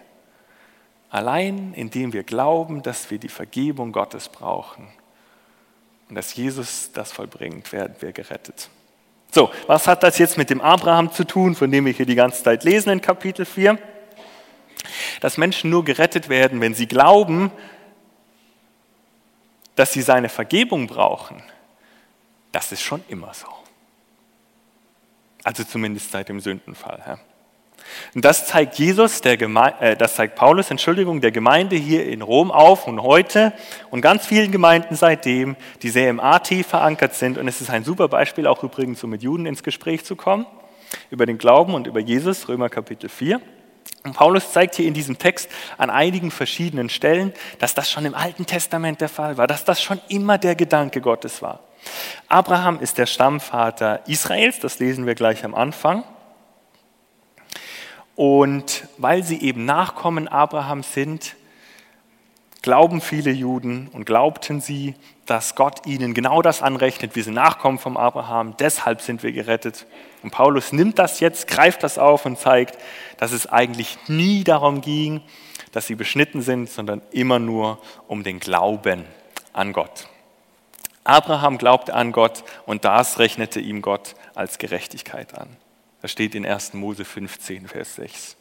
Allein 1.11 1.75
indem 1.75 2.13
wir 2.13 2.23
glauben, 2.23 2.85
dass 2.85 3.11
wir 3.11 3.19
die 3.19 3.29
Vergebung 3.29 3.91
Gottes 3.91 4.29
brauchen 4.29 4.87
und 6.09 6.15
dass 6.15 6.37
Jesus 6.37 6.93
das 6.93 7.11
vollbringt, 7.11 7.73
werden 7.73 7.97
wir 7.99 8.13
gerettet. 8.13 8.71
So, 9.33 9.51
was 9.67 9.89
hat 9.89 10.05
das 10.05 10.19
jetzt 10.19 10.39
mit 10.39 10.49
dem 10.49 10.61
Abraham 10.61 11.11
zu 11.11 11.25
tun, 11.25 11.57
von 11.57 11.73
dem 11.73 11.87
wir 11.87 11.93
hier 11.93 12.07
die 12.07 12.15
ganze 12.15 12.45
Zeit 12.45 12.63
lesen 12.63 12.91
in 12.91 13.01
Kapitel 13.01 13.45
4? 13.45 13.77
Dass 15.21 15.37
Menschen 15.37 15.71
nur 15.71 15.85
gerettet 15.85 16.29
werden, 16.29 16.61
wenn 16.61 16.75
sie 16.75 16.87
glauben, 16.87 17.51
dass 19.75 19.93
sie 19.93 20.03
seine 20.03 20.29
Vergebung 20.29 20.87
brauchen, 20.87 21.43
das 22.53 22.73
ist 22.73 22.83
schon 22.83 23.05
immer 23.09 23.35
so. 23.35 23.47
Also 25.45 25.63
zumindest 25.65 26.11
seit 26.11 26.29
dem 26.29 26.41
Sündenfall. 26.41 27.03
Ja. 27.07 27.19
Und 28.15 28.25
das 28.25 28.47
zeigt 28.47 28.79
Jesus, 28.79 29.21
der 29.21 29.37
Geme 29.37 29.75
äh, 29.81 29.97
das 29.97 30.17
zeigt 30.17 30.35
Paulus, 30.37 30.71
Entschuldigung, 30.71 31.21
der 31.21 31.31
Gemeinde 31.31 31.77
hier 31.77 32.07
in 32.07 32.23
Rom 32.23 32.51
auf 32.51 32.87
und 32.87 33.03
heute 33.03 33.53
und 33.91 34.01
ganz 34.01 34.27
vielen 34.27 34.51
Gemeinden 34.51 34.97
seitdem, 34.97 35.57
die 35.83 35.91
sehr 35.91 36.11
im 36.11 36.21
AT 36.21 36.49
verankert 36.49 37.15
sind. 37.15 37.39
Und 37.39 37.49
es 37.49 37.61
ist 37.61 37.71
ein 37.71 37.85
super 37.85 38.09
Beispiel, 38.09 38.47
auch 38.47 38.63
übrigens, 38.63 39.05
um 39.05 39.11
mit 39.11 39.23
Juden 39.23 39.47
ins 39.47 39.63
Gespräch 39.63 40.05
zu 40.05 40.17
kommen, 40.17 40.47
über 41.11 41.27
den 41.27 41.39
Glauben 41.39 41.75
und 41.75 41.87
über 41.87 42.01
Jesus, 42.01 42.49
Römer 42.49 42.69
Kapitel 42.69 43.09
4. 43.09 43.41
Und 44.07 44.13
Paulus 44.13 44.53
zeigt 44.53 44.77
hier 44.77 44.87
in 44.87 44.95
diesem 44.95 45.19
Text 45.19 45.51
an 45.79 45.91
einigen 45.91 46.31
verschiedenen 46.31 46.89
Stellen, 46.89 47.33
dass 47.59 47.75
das 47.75 47.91
schon 47.91 48.05
im 48.05 48.15
Alten 48.15 48.47
Testament 48.47 49.01
der 49.01 49.09
Fall 49.09 49.37
war, 49.37 49.49
dass 49.49 49.65
das 49.65 49.83
schon 49.83 50.01
immer 50.09 50.39
der 50.39 50.55
Gedanke 50.55 51.01
Gottes 51.01 51.43
war. 51.43 51.61
Abraham 52.29 52.79
ist 52.81 52.99
der 52.99 53.07
Stammvater 53.07 54.07
Israels, 54.07 54.61
das 54.61 54.79
lesen 54.79 55.07
wir 55.07 55.17
gleich 55.17 55.45
am 55.45 55.57
Anfang. 55.57 56.05
Und 58.15 58.87
weil 58.97 59.25
sie 59.25 59.41
eben 59.43 59.65
Nachkommen 59.65 60.29
Abrahams 60.29 60.95
sind, 60.95 61.35
glauben 62.63 63.01
viele 63.01 63.33
Juden 63.33 63.89
und 63.93 64.07
glaubten 64.07 64.61
sie, 64.61 64.95
dass 65.27 65.57
Gott 65.57 65.87
ihnen 65.87 66.15
genau 66.15 66.41
das 66.41 66.63
anrechnet. 66.63 67.17
Wir 67.17 67.25
sind 67.25 67.35
Nachkommen 67.35 67.79
vom 67.79 67.97
Abraham, 67.97 68.57
deshalb 68.57 69.01
sind 69.01 69.23
wir 69.23 69.33
gerettet. 69.33 69.87
Und 70.23 70.31
Paulus 70.31 70.73
nimmt 70.73 70.99
das 70.99 71.21
jetzt, 71.21 71.49
greift 71.49 71.83
das 71.83 71.99
auf 71.99 72.25
und 72.27 72.39
zeigt, 72.39 72.79
dass 73.19 73.33
es 73.33 73.47
eigentlich 73.47 73.99
nie 74.07 74.45
darum 74.45 74.81
ging, 74.81 75.21
dass 75.73 75.87
sie 75.87 75.97
beschnitten 75.97 76.43
sind, 76.43 76.71
sondern 76.71 77.03
immer 77.11 77.39
nur 77.39 77.79
um 78.07 78.23
den 78.23 78.41
Glauben 78.41 79.05
an 79.53 79.73
Gott. 79.73 80.09
Abraham 81.05 81.59
glaubte 81.59 81.95
an 81.95 82.13
Gott 82.13 82.45
und 82.65 82.85
das 82.85 83.19
rechnete 83.19 83.61
ihm 83.61 83.83
Gott 83.83 84.15
als 84.35 84.59
Gerechtigkeit 84.59 85.37
an. 85.39 85.49
Das 86.03 86.11
steht 86.13 86.35
in 86.35 86.47
1. 86.47 86.75
Mose 86.75 87.05
15, 87.05 87.69
Vers 87.69 87.97
6. 87.97 88.37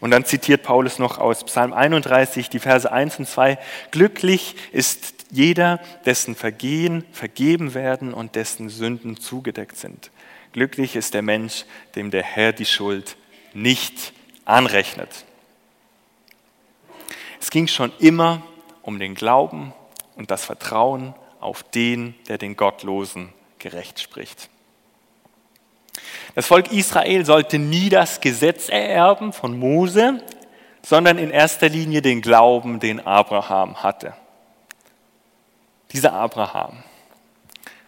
Und 0.00 0.10
dann 0.10 0.24
zitiert 0.24 0.62
Paulus 0.62 0.98
noch 0.98 1.18
aus 1.18 1.44
Psalm 1.44 1.72
31 1.72 2.48
die 2.48 2.58
Verse 2.58 2.90
1 2.90 3.18
und 3.18 3.26
2. 3.26 3.58
Glücklich 3.90 4.54
ist 4.72 5.13
jeder, 5.30 5.80
dessen 6.04 6.34
Vergehen 6.34 7.04
vergeben 7.12 7.74
werden 7.74 8.14
und 8.14 8.34
dessen 8.34 8.68
Sünden 8.68 9.16
zugedeckt 9.16 9.76
sind. 9.76 10.10
Glücklich 10.52 10.96
ist 10.96 11.14
der 11.14 11.22
Mensch, 11.22 11.64
dem 11.96 12.10
der 12.10 12.22
Herr 12.22 12.52
die 12.52 12.66
Schuld 12.66 13.16
nicht 13.52 14.12
anrechnet. 14.44 15.24
Es 17.40 17.50
ging 17.50 17.66
schon 17.66 17.92
immer 17.98 18.42
um 18.82 18.98
den 18.98 19.14
Glauben 19.14 19.72
und 20.16 20.30
das 20.30 20.44
Vertrauen 20.44 21.14
auf 21.40 21.62
den, 21.62 22.14
der 22.28 22.38
den 22.38 22.56
Gottlosen 22.56 23.32
gerecht 23.58 24.00
spricht. 24.00 24.48
Das 26.34 26.46
Volk 26.46 26.72
Israel 26.72 27.24
sollte 27.24 27.58
nie 27.58 27.88
das 27.88 28.20
Gesetz 28.20 28.68
ererben 28.68 29.32
von 29.32 29.58
Mose, 29.58 30.22
sondern 30.82 31.18
in 31.18 31.30
erster 31.30 31.68
Linie 31.68 32.02
den 32.02 32.20
Glauben, 32.20 32.80
den 32.80 33.04
Abraham 33.04 33.82
hatte. 33.82 34.14
Dieser 35.94 36.12
Abraham, 36.12 36.82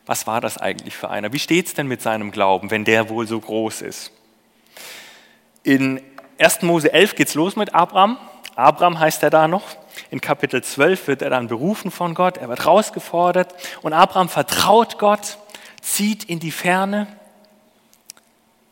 was 0.06 0.28
war 0.28 0.40
das 0.40 0.58
eigentlich 0.58 0.96
für 0.96 1.10
einer? 1.10 1.32
Wie 1.32 1.40
steht 1.40 1.66
es 1.66 1.74
denn 1.74 1.88
mit 1.88 2.00
seinem 2.00 2.30
Glauben, 2.30 2.70
wenn 2.70 2.84
der 2.84 3.08
wohl 3.08 3.26
so 3.26 3.40
groß 3.40 3.82
ist? 3.82 4.12
In 5.64 6.00
1. 6.38 6.62
Mose 6.62 6.92
11 6.92 7.16
geht 7.16 7.26
es 7.26 7.34
los 7.34 7.56
mit 7.56 7.74
Abraham. 7.74 8.16
Abraham 8.54 9.00
heißt 9.00 9.24
er 9.24 9.30
da 9.30 9.48
noch. 9.48 9.64
In 10.10 10.20
Kapitel 10.20 10.62
12 10.62 11.08
wird 11.08 11.22
er 11.22 11.30
dann 11.30 11.48
berufen 11.48 11.90
von 11.90 12.14
Gott, 12.14 12.36
er 12.36 12.48
wird 12.48 12.60
herausgefordert 12.60 13.54
und 13.82 13.92
Abraham 13.92 14.28
vertraut 14.28 14.98
Gott, 14.98 15.38
zieht 15.80 16.22
in 16.22 16.38
die 16.38 16.52
Ferne, 16.52 17.08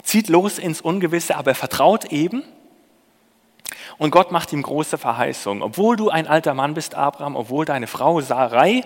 zieht 0.05 0.29
los 0.29 0.59
ins 0.59 0.81
Ungewisse, 0.81 1.37
aber 1.37 1.53
er 1.53 1.57
vertraut 1.57 2.12
eben. 2.12 2.44
Und 3.99 4.11
Gott 4.11 4.33
macht 4.33 4.53
ihm 4.53 4.62
große 4.62 4.99
Verheißungen. 4.99 5.62
Obwohl 5.62 5.97
du 5.97 6.11
ein 6.11 6.27
alter 6.27 6.55
Mann 6.55 6.75
bist, 6.75 6.94
Abraham, 6.94 7.37
obwohl 7.37 7.64
deine 7.64 7.87
Frau 7.87 8.20
Sarai 8.20 8.85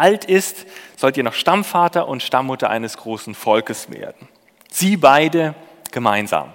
alt 0.00 0.24
ist, 0.24 0.66
sollt 0.96 1.16
ihr 1.16 1.22
noch 1.22 1.34
Stammvater 1.34 2.08
und 2.08 2.22
Stammmutter 2.22 2.70
eines 2.70 2.96
großen 2.96 3.34
Volkes 3.34 3.90
werden. 3.90 4.28
Sie 4.70 4.96
beide 4.96 5.54
gemeinsam. 5.92 6.52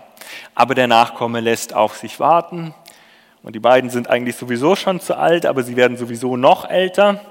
Aber 0.56 0.76
der 0.76 0.88
Nachkomme 0.88 1.40
lässt 1.40 1.74
auf 1.74 1.98
sich 1.98 2.20
warten. 2.20 2.74
Und 3.44 3.54
die 3.56 3.60
beiden 3.60 3.90
sind 3.90 4.10
eigentlich 4.10 4.36
sowieso 4.36 4.76
schon 4.76 5.00
zu 5.00 5.18
alt, 5.18 5.46
aber 5.46 5.64
sie 5.64 5.76
werden 5.76 5.98
sowieso 5.98 6.36
noch 6.36 6.70
älter. 6.70 7.22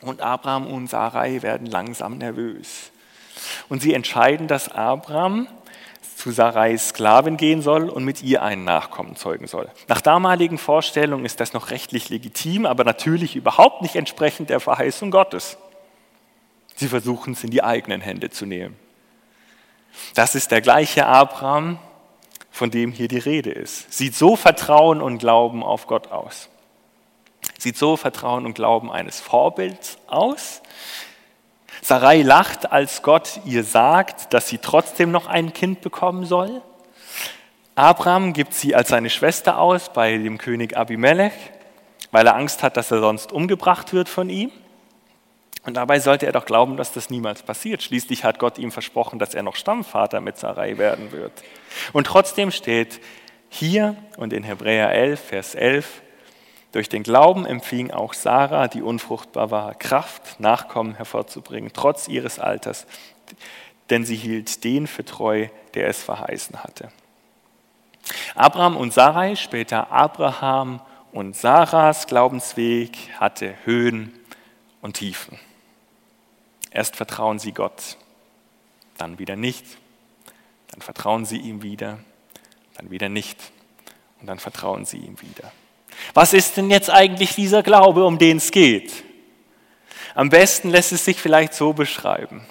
Und 0.00 0.20
Abraham 0.20 0.68
und 0.68 0.88
Sarai 0.88 1.42
werden 1.42 1.66
langsam 1.66 2.18
nervös. 2.18 2.92
Und 3.68 3.82
sie 3.82 3.92
entscheiden, 3.92 4.46
dass 4.46 4.68
Abraham 4.68 5.48
zu 6.16 6.30
Sarais 6.30 6.88
Sklavin 6.88 7.36
gehen 7.36 7.60
soll 7.60 7.90
und 7.90 8.02
mit 8.04 8.22
ihr 8.22 8.42
einen 8.42 8.64
Nachkommen 8.64 9.16
zeugen 9.16 9.46
soll. 9.46 9.70
Nach 9.86 10.00
damaligen 10.00 10.56
Vorstellungen 10.56 11.26
ist 11.26 11.40
das 11.40 11.52
noch 11.52 11.70
rechtlich 11.70 12.08
legitim, 12.08 12.64
aber 12.64 12.84
natürlich 12.84 13.36
überhaupt 13.36 13.82
nicht 13.82 13.96
entsprechend 13.96 14.48
der 14.48 14.58
Verheißung 14.58 15.10
Gottes. 15.10 15.58
Sie 16.74 16.88
versuchen 16.88 17.34
es 17.34 17.44
in 17.44 17.50
die 17.50 17.62
eigenen 17.62 18.00
Hände 18.00 18.30
zu 18.30 18.46
nehmen. 18.46 18.76
Das 20.14 20.34
ist 20.34 20.50
der 20.52 20.62
gleiche 20.62 21.04
Abraham, 21.04 21.78
von 22.50 22.70
dem 22.70 22.92
hier 22.92 23.08
die 23.08 23.18
Rede 23.18 23.50
ist. 23.50 23.92
Sieht 23.92 24.14
so 24.14 24.36
Vertrauen 24.36 25.02
und 25.02 25.18
Glauben 25.18 25.62
auf 25.62 25.86
Gott 25.86 26.12
aus. 26.12 26.48
Sieht 27.58 27.76
so 27.76 27.98
Vertrauen 27.98 28.46
und 28.46 28.54
Glauben 28.54 28.90
eines 28.90 29.20
Vorbilds 29.20 29.98
aus, 30.06 30.62
Sarai 31.82 32.22
lacht, 32.22 32.72
als 32.72 33.02
Gott 33.02 33.40
ihr 33.44 33.64
sagt, 33.64 34.32
dass 34.32 34.48
sie 34.48 34.58
trotzdem 34.58 35.10
noch 35.10 35.26
ein 35.26 35.52
Kind 35.52 35.80
bekommen 35.80 36.24
soll. 36.24 36.62
Abraham 37.74 38.32
gibt 38.32 38.54
sie 38.54 38.74
als 38.74 38.88
seine 38.88 39.10
Schwester 39.10 39.58
aus 39.58 39.92
bei 39.92 40.16
dem 40.16 40.38
König 40.38 40.76
Abimelech, 40.76 41.34
weil 42.10 42.26
er 42.26 42.36
Angst 42.36 42.62
hat, 42.62 42.76
dass 42.76 42.90
er 42.90 43.00
sonst 43.00 43.32
umgebracht 43.32 43.92
wird 43.92 44.08
von 44.08 44.30
ihm. 44.30 44.50
Und 45.64 45.74
dabei 45.74 45.98
sollte 45.98 46.26
er 46.26 46.32
doch 46.32 46.46
glauben, 46.46 46.76
dass 46.76 46.92
das 46.92 47.10
niemals 47.10 47.42
passiert. 47.42 47.82
Schließlich 47.82 48.24
hat 48.24 48.38
Gott 48.38 48.56
ihm 48.56 48.70
versprochen, 48.70 49.18
dass 49.18 49.34
er 49.34 49.42
noch 49.42 49.56
Stammvater 49.56 50.20
mit 50.20 50.38
Sarai 50.38 50.78
werden 50.78 51.10
wird. 51.10 51.32
Und 51.92 52.06
trotzdem 52.06 52.52
steht 52.52 53.00
hier 53.48 53.96
und 54.16 54.32
in 54.32 54.44
Hebräer 54.44 54.92
11, 54.92 55.20
Vers 55.20 55.54
11, 55.54 56.02
durch 56.76 56.90
den 56.90 57.04
Glauben 57.04 57.46
empfing 57.46 57.90
auch 57.90 58.12
Sarah, 58.12 58.68
die 58.68 58.82
unfruchtbar 58.82 59.50
war, 59.50 59.74
Kraft, 59.74 60.38
Nachkommen 60.40 60.94
hervorzubringen, 60.94 61.70
trotz 61.72 62.06
ihres 62.06 62.38
Alters, 62.38 62.86
denn 63.88 64.04
sie 64.04 64.14
hielt 64.14 64.62
den 64.62 64.86
für 64.86 65.02
treu, 65.02 65.48
der 65.72 65.88
es 65.88 66.02
verheißen 66.02 66.62
hatte. 66.62 66.92
Abraham 68.34 68.76
und 68.76 68.92
Sarai, 68.92 69.36
später 69.36 69.90
Abraham 69.90 70.82
und 71.12 71.34
Sarahs 71.34 72.06
Glaubensweg 72.08 72.94
hatte 73.18 73.54
Höhen 73.64 74.12
und 74.82 74.98
Tiefen. 74.98 75.38
Erst 76.70 76.94
vertrauen 76.94 77.38
sie 77.38 77.52
Gott, 77.52 77.96
dann 78.98 79.18
wieder 79.18 79.36
nicht, 79.36 79.64
dann 80.72 80.82
vertrauen 80.82 81.24
sie 81.24 81.38
ihm 81.38 81.62
wieder, 81.62 82.00
dann 82.76 82.90
wieder 82.90 83.08
nicht 83.08 83.40
und 84.20 84.26
dann 84.26 84.38
vertrauen 84.38 84.84
sie 84.84 84.98
ihm 84.98 85.18
wieder. 85.22 85.50
Was 86.14 86.32
ist 86.32 86.56
denn 86.56 86.70
jetzt 86.70 86.90
eigentlich 86.90 87.34
dieser 87.34 87.62
Glaube, 87.62 88.04
um 88.04 88.18
den 88.18 88.38
es 88.38 88.50
geht? 88.50 89.04
Am 90.14 90.30
besten 90.30 90.70
lässt 90.70 90.92
es 90.92 91.04
sich 91.04 91.20
vielleicht 91.20 91.54
so 91.54 91.72
beschreiben. 91.72 92.46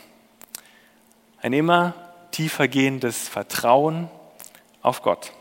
Ein 1.41 1.53
immer 1.53 1.93
tiefer 2.31 2.67
gehendes 2.67 3.27
Vertrauen 3.27 4.09
auf 4.81 5.01
Gott. 5.01 5.31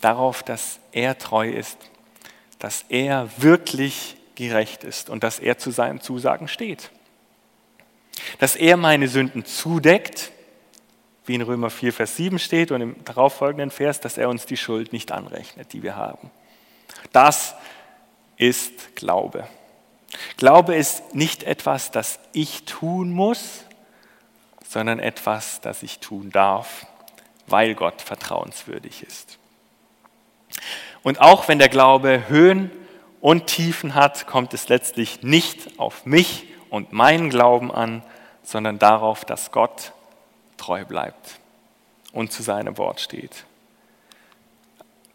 Darauf, 0.00 0.42
dass 0.42 0.80
er 0.92 1.18
treu 1.18 1.48
ist, 1.48 1.78
dass 2.58 2.84
er 2.88 3.28
wirklich 3.38 4.16
gerecht 4.34 4.84
ist 4.84 5.10
und 5.10 5.24
dass 5.24 5.38
er 5.38 5.58
zu 5.58 5.70
seinen 5.70 6.00
Zusagen 6.00 6.48
steht. 6.48 6.90
Dass 8.38 8.56
er 8.56 8.76
meine 8.76 9.08
Sünden 9.08 9.44
zudeckt, 9.44 10.30
wie 11.26 11.34
in 11.34 11.42
Römer 11.42 11.70
4, 11.70 11.92
Vers 11.92 12.16
7 12.16 12.38
steht 12.38 12.70
und 12.70 12.80
im 12.80 13.04
darauffolgenden 13.04 13.70
Vers, 13.70 14.00
dass 14.00 14.18
er 14.18 14.28
uns 14.28 14.46
die 14.46 14.56
Schuld 14.56 14.92
nicht 14.92 15.12
anrechnet, 15.12 15.72
die 15.72 15.82
wir 15.82 15.96
haben. 15.96 16.30
Das 17.12 17.54
ist 18.36 18.96
Glaube. 18.96 19.46
Glaube 20.36 20.74
ist 20.74 21.14
nicht 21.14 21.42
etwas, 21.42 21.90
das 21.90 22.18
ich 22.32 22.64
tun 22.64 23.10
muss, 23.10 23.64
sondern 24.66 24.98
etwas, 24.98 25.60
das 25.60 25.82
ich 25.82 25.98
tun 25.98 26.30
darf, 26.30 26.86
weil 27.46 27.74
Gott 27.74 28.02
vertrauenswürdig 28.02 29.02
ist. 29.02 29.38
Und 31.02 31.20
auch 31.20 31.48
wenn 31.48 31.58
der 31.58 31.68
Glaube 31.68 32.28
Höhen 32.28 32.70
und 33.20 33.46
Tiefen 33.46 33.94
hat, 33.94 34.26
kommt 34.26 34.54
es 34.54 34.68
letztlich 34.68 35.22
nicht 35.22 35.78
auf 35.78 36.06
mich 36.06 36.46
und 36.70 36.92
meinen 36.92 37.30
Glauben 37.30 37.72
an, 37.72 38.02
sondern 38.42 38.78
darauf, 38.78 39.24
dass 39.24 39.52
Gott 39.52 39.92
treu 40.56 40.84
bleibt 40.84 41.38
und 42.12 42.32
zu 42.32 42.42
seinem 42.42 42.78
Wort 42.78 43.00
steht. 43.00 43.44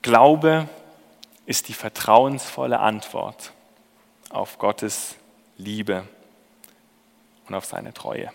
Glaube 0.01 0.67
ist 1.45 1.67
die 1.67 1.73
vertrauensvolle 1.73 2.79
Antwort 2.79 3.53
auf 4.29 4.57
Gottes 4.57 5.15
Liebe 5.57 6.07
und 7.47 7.55
auf 7.55 7.65
seine 7.65 7.93
Treue. 7.93 8.31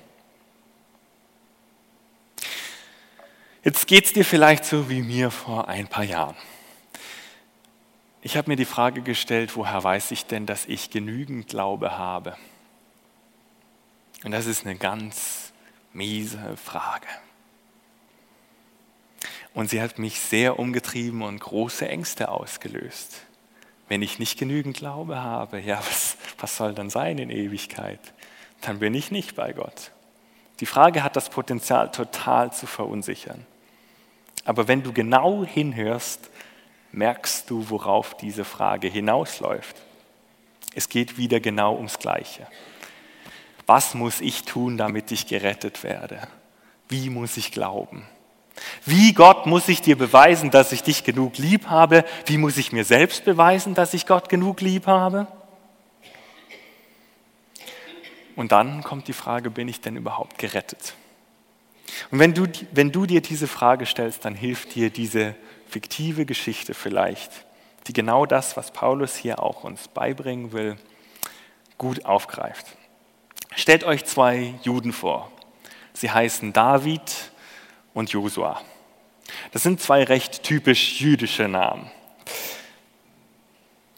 Jetzt 3.64 3.87
geht 3.87 4.07
es 4.07 4.12
dir 4.12 4.25
vielleicht 4.25 4.64
so 4.64 4.88
wie 4.88 5.03
mir 5.03 5.31
vor 5.31 5.68
ein 5.68 5.88
paar 5.88 6.05
Jahren. 6.05 6.37
Ich 8.23 8.37
habe 8.37 8.51
mir 8.51 8.57
die 8.57 8.64
Frage 8.64 9.03
gestellt, 9.03 9.57
woher 9.57 9.83
weiß 9.83 10.11
ich 10.11 10.27
denn, 10.27 10.47
dass 10.47 10.66
ich 10.66 10.90
genügend 10.90 11.49
Glaube 11.49 11.99
habe? 11.99 12.37
Und 14.25 14.33
das 14.33 14.47
ist 14.47 14.64
eine 14.64 14.77
ganz 14.77 15.53
miese 15.92 16.57
Frage. 16.57 17.07
Und 19.59 19.68
sie 19.68 19.83
hat 19.83 19.99
mich 19.99 20.21
sehr 20.21 20.61
umgetrieben 20.61 21.21
und 21.21 21.40
große 21.40 21.88
Ängste 21.88 22.29
ausgelöst. 22.29 23.23
Wenn 23.88 24.03
ich 24.03 24.21
nicht 24.21 24.38
genügend 24.38 24.77
Glaube 24.77 25.21
habe, 25.21 25.59
ja, 25.59 25.79
was, 25.79 26.16
was 26.38 26.57
soll 26.57 26.75
dann 26.75 26.90
sein 26.90 27.18
in 27.18 27.29
Ewigkeit? 27.29 27.99
Dann 28.61 28.79
bin 28.79 28.94
ich 28.94 29.11
nicht 29.11 29.35
bei 29.35 29.53
Gott. 29.53 29.90
Die 30.61 30.66
Frage 30.66 31.03
hat 31.03 31.16
das 31.16 31.29
Potenzial, 31.29 31.90
total 31.90 32.53
zu 32.53 32.68
verunsichern. 32.68 33.44
Aber 34.44 34.68
wenn 34.68 34.85
du 34.85 34.92
genau 34.92 35.44
hinhörst, 35.44 36.31
merkst 36.92 37.51
du, 37.51 37.68
worauf 37.68 38.16
diese 38.16 38.44
Frage 38.44 38.87
hinausläuft. 38.87 39.75
Es 40.77 40.88
geht 40.88 41.18
wieder 41.18 41.40
genau 41.40 41.75
ums 41.75 41.99
Gleiche. 41.99 42.47
Was 43.66 43.94
muss 43.94 44.21
ich 44.21 44.44
tun, 44.44 44.79
damit 44.79 45.11
ich 45.11 45.27
gerettet 45.27 45.83
werde? 45.83 46.29
Wie 46.88 47.11
muss 47.11 47.37
ich 47.37 47.51
glauben? 47.51 48.07
Wie 48.85 49.12
Gott 49.12 49.47
muss 49.47 49.68
ich 49.68 49.83
dir 49.83 49.97
beweisen, 49.97 50.51
dass 50.51 50.73
ich 50.73 50.83
dich 50.83 51.05
genug 51.05 51.38
lieb 51.38 51.66
habe? 51.66 52.05
Wie 52.27 52.38
muss 52.38 52.57
ich 52.57 52.73
mir 52.73 52.85
selbst 52.85 53.25
beweisen, 53.25 53.75
dass 53.75 53.94
ich 53.94 54.07
Gott 54.07 54.29
genug 54.29 54.61
lieb 54.61 54.87
habe? 54.87 55.27
Und 58.37 58.53
dann 58.53 58.85
kommt 58.85 59.09
die 59.09 59.12
Frage, 59.12 59.51
bin 59.51 59.68
ich 59.68 59.81
denn 59.81 59.97
überhaupt 59.97 60.38
gerettet? 60.38 60.94
Und 62.11 62.18
wenn 62.18 62.35
du, 62.35 62.47
wenn 62.73 62.92
du 62.92 63.07
dir 63.07 63.21
diese 63.21 63.49
Frage 63.49 63.87
stellst, 63.87 64.25
dann 64.25 64.35
hilft 64.35 64.75
dir 64.75 64.90
diese 64.90 65.35
fiktive 65.68 66.25
Geschichte 66.25 66.75
vielleicht, 66.75 67.31
die 67.87 67.92
genau 67.92 68.27
das, 68.27 68.57
was 68.57 68.71
Paulus 68.71 69.16
hier 69.16 69.42
auch 69.42 69.64
uns 69.64 69.88
beibringen 69.88 70.53
will, 70.53 70.77
gut 71.79 72.05
aufgreift. 72.05 72.66
Stellt 73.57 73.85
euch 73.85 74.05
zwei 74.05 74.55
Juden 74.62 74.92
vor. 74.92 75.33
Sie 75.92 76.11
heißen 76.11 76.53
David 76.53 77.03
und 77.98 78.11
Josua. 78.11 78.61
Das 79.52 79.62
sind 79.62 79.80
zwei 79.80 80.04
recht 80.04 80.42
typisch 80.42 81.00
jüdische 81.00 81.48
Namen. 81.48 81.90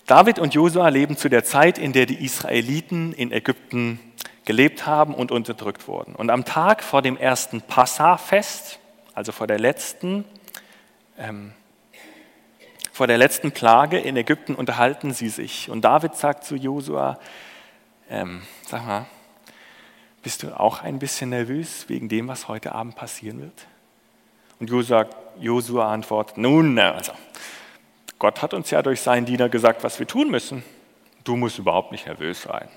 David 0.07 0.39
und 0.39 0.55
Josua 0.55 0.89
leben 0.89 1.17
zu 1.17 1.29
der 1.29 1.45
Zeit, 1.45 1.79
in 1.79 1.93
der 1.93 2.07
die 2.07 2.25
Israeliten 2.25 3.13
in 3.13 3.31
Ägypten 3.31 4.01
gelebt 4.45 4.87
haben 4.87 5.15
und 5.15 5.31
unterdrückt 5.31 5.87
wurden. 5.87 6.17
Und 6.17 6.31
am 6.31 6.45
Tag 6.45 6.83
vor 6.83 7.03
dem 7.03 7.17
ersten 7.17 7.63
Passafest, 7.63 8.81
also 9.15 9.31
vor 9.31 9.47
der 9.47 9.61
letzten, 9.61 10.25
ähm, 11.17 11.53
vor 12.93 13.07
der 13.07 13.19
letzten 13.19 13.53
Plage 13.53 13.99
in 13.99 14.17
Ägypten 14.17 14.55
unterhalten 14.55 15.13
sie 15.13 15.29
sich. 15.29 15.71
Und 15.71 15.83
David 15.83 16.17
sagt 16.17 16.45
zu 16.45 16.57
Josua, 16.57 17.21
ähm, 18.09 18.43
sag 18.67 18.85
mal, 18.85 19.07
bist 20.23 20.43
du 20.43 20.59
auch 20.59 20.83
ein 20.83 20.99
bisschen 20.99 21.31
nervös 21.31 21.89
wegen 21.89 22.09
dem, 22.09 22.29
was 22.29 22.49
heute 22.49 22.73
Abend 22.73 22.97
passieren 22.97 23.41
wird? 23.41 23.67
Und 24.61 24.71
Josua 25.39 25.93
antwortet, 25.93 26.37
nun, 26.37 26.79
also, 26.79 27.13
Gott 28.19 28.43
hat 28.43 28.53
uns 28.53 28.71
ja 28.71 28.83
durch 28.83 29.01
seinen 29.01 29.25
Diener 29.25 29.49
gesagt, 29.49 29.83
was 29.83 29.99
wir 29.99 30.07
tun 30.07 30.31
müssen. 30.31 30.63
Du 31.25 31.37
musst 31.37 31.59
überhaupt 31.59 31.93
nicht 31.93 32.07
nervös 32.07 32.43
sein. 32.43 32.69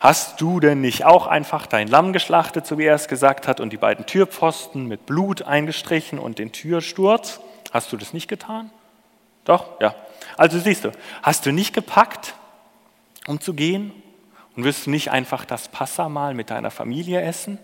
Hast 0.00 0.40
du 0.40 0.58
denn 0.58 0.80
nicht 0.80 1.04
auch 1.04 1.26
einfach 1.26 1.66
dein 1.66 1.88
Lamm 1.88 2.12
geschlachtet, 2.12 2.66
so 2.66 2.78
wie 2.78 2.84
er 2.84 2.94
es 2.94 3.08
gesagt 3.08 3.46
hat, 3.46 3.60
und 3.60 3.72
die 3.72 3.76
beiden 3.76 4.06
Türpfosten 4.06 4.86
mit 4.86 5.06
Blut 5.06 5.42
eingestrichen 5.42 6.18
und 6.18 6.38
den 6.38 6.52
Türsturz? 6.52 7.40
Hast 7.70 7.92
du 7.92 7.96
das 7.96 8.12
nicht 8.12 8.28
getan? 8.28 8.70
Doch, 9.44 9.80
ja. 9.80 9.94
Also 10.36 10.58
siehst 10.58 10.84
du, 10.84 10.92
hast 11.22 11.44
du 11.46 11.52
nicht 11.52 11.74
gepackt, 11.74 12.34
um 13.26 13.40
zu 13.40 13.54
gehen? 13.54 13.92
Und 14.56 14.64
wirst 14.64 14.86
du 14.86 14.90
nicht 14.90 15.10
einfach 15.10 15.44
das 15.44 15.68
Passamal 15.68 16.34
mit 16.34 16.50
deiner 16.50 16.70
Familie 16.70 17.22
essen? 17.22 17.58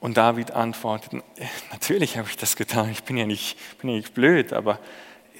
Und 0.00 0.16
David 0.16 0.50
antwortet, 0.50 1.22
natürlich 1.72 2.18
habe 2.18 2.28
ich 2.28 2.36
das 2.36 2.56
getan, 2.56 2.90
ich 2.90 3.04
bin 3.04 3.16
ja 3.16 3.26
nicht, 3.26 3.56
bin 3.80 3.90
ja 3.90 3.96
nicht 3.96 4.14
blöd, 4.14 4.52
aber 4.52 4.78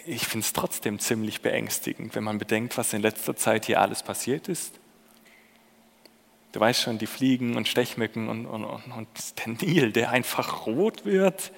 ich 0.07 0.27
finde 0.27 0.45
es 0.45 0.53
trotzdem 0.53 0.99
ziemlich 0.99 1.41
beängstigend, 1.41 2.15
wenn 2.15 2.25
man 2.25 2.39
bedenkt, 2.39 2.77
was 2.77 2.93
in 2.93 3.03
letzter 3.03 3.37
Zeit 3.37 3.67
hier 3.67 3.81
alles 3.81 4.03
passiert 4.03 4.49
ist. 4.49 4.75
Du 6.53 6.61
weißt 6.61 6.83
schon, 6.83 6.99
die 6.99 7.07
Fliegen 7.07 7.57
und 7.57 7.67
Stechmücken 7.67 8.29
und, 8.29 8.47
und, 8.47 8.65
und, 8.65 8.93
und 8.93 9.09
der 9.39 9.55
Nil, 9.55 9.93
der 9.93 10.11
einfach 10.11 10.67
rot 10.67 11.05
wird, 11.05 11.53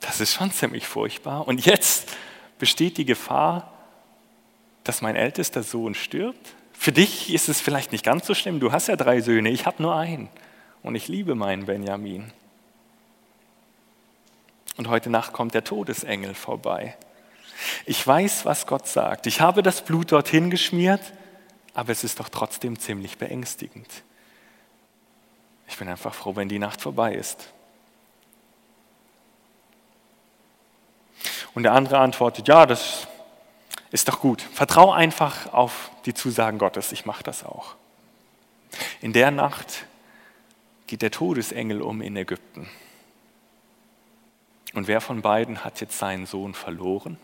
das 0.00 0.20
ist 0.20 0.32
schon 0.32 0.50
ziemlich 0.50 0.86
furchtbar. 0.86 1.46
Und 1.46 1.64
jetzt 1.64 2.16
besteht 2.58 2.96
die 2.96 3.04
Gefahr, 3.04 3.72
dass 4.84 5.02
mein 5.02 5.16
ältester 5.16 5.62
Sohn 5.62 5.94
stirbt. 5.94 6.54
Für 6.72 6.92
dich 6.92 7.32
ist 7.32 7.48
es 7.48 7.60
vielleicht 7.60 7.92
nicht 7.92 8.04
ganz 8.04 8.26
so 8.26 8.34
schlimm, 8.34 8.60
du 8.60 8.72
hast 8.72 8.88
ja 8.88 8.96
drei 8.96 9.20
Söhne, 9.20 9.50
ich 9.50 9.66
habe 9.66 9.82
nur 9.82 9.94
einen 9.94 10.28
und 10.82 10.94
ich 10.94 11.08
liebe 11.08 11.34
meinen 11.34 11.66
Benjamin. 11.66 12.32
Und 14.76 14.88
heute 14.88 15.10
Nacht 15.10 15.32
kommt 15.32 15.54
der 15.54 15.64
Todesengel 15.64 16.34
vorbei. 16.34 16.96
Ich 17.86 18.04
weiß, 18.04 18.44
was 18.44 18.66
Gott 18.66 18.88
sagt. 18.88 19.26
Ich 19.26 19.40
habe 19.40 19.62
das 19.62 19.84
Blut 19.84 20.12
dorthin 20.12 20.50
geschmiert, 20.50 21.00
aber 21.74 21.92
es 21.92 22.04
ist 22.04 22.18
doch 22.18 22.28
trotzdem 22.28 22.78
ziemlich 22.78 23.18
beängstigend. 23.18 23.88
Ich 25.68 25.76
bin 25.76 25.88
einfach 25.88 26.14
froh, 26.14 26.34
wenn 26.36 26.48
die 26.48 26.58
Nacht 26.58 26.80
vorbei 26.80 27.14
ist. 27.14 27.48
Und 31.54 31.64
der 31.64 31.72
andere 31.72 31.98
antwortet, 31.98 32.48
ja, 32.48 32.66
das 32.66 33.06
ist 33.90 34.08
doch 34.08 34.20
gut. 34.20 34.40
Vertrau 34.40 34.90
einfach 34.90 35.52
auf 35.52 35.90
die 36.06 36.14
Zusagen 36.14 36.58
Gottes, 36.58 36.92
ich 36.92 37.04
mache 37.04 37.22
das 37.22 37.44
auch. 37.44 37.74
In 39.00 39.12
der 39.12 39.30
Nacht 39.30 39.84
geht 40.92 41.00
der 41.00 41.10
Todesengel 41.10 41.80
um 41.80 42.02
in 42.02 42.14
Ägypten. 42.16 42.68
Und 44.74 44.88
wer 44.88 45.00
von 45.00 45.22
beiden 45.22 45.64
hat 45.64 45.80
jetzt 45.80 45.96
seinen 45.96 46.26
Sohn 46.26 46.52
verloren? 46.52 47.16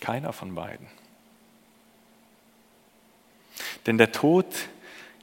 Keiner 0.00 0.32
von 0.32 0.54
beiden. 0.54 0.86
Denn 3.84 3.98
der 3.98 4.12
Tod 4.12 4.46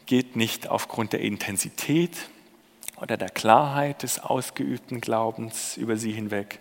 geht 0.06 0.36
nicht 0.36 0.68
aufgrund 0.68 1.14
der 1.14 1.22
Intensität 1.22 2.30
oder 2.98 3.18
der 3.18 3.30
Klarheit 3.30 4.04
des 4.04 4.20
ausgeübten 4.20 5.02
Glaubens 5.02 5.76
über 5.76 5.98
sie 5.98 6.12
hinweg, 6.12 6.60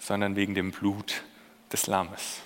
sondern 0.00 0.34
wegen 0.34 0.56
dem 0.56 0.72
Blut 0.72 1.22
des 1.72 1.86
Lammes. 1.86 2.40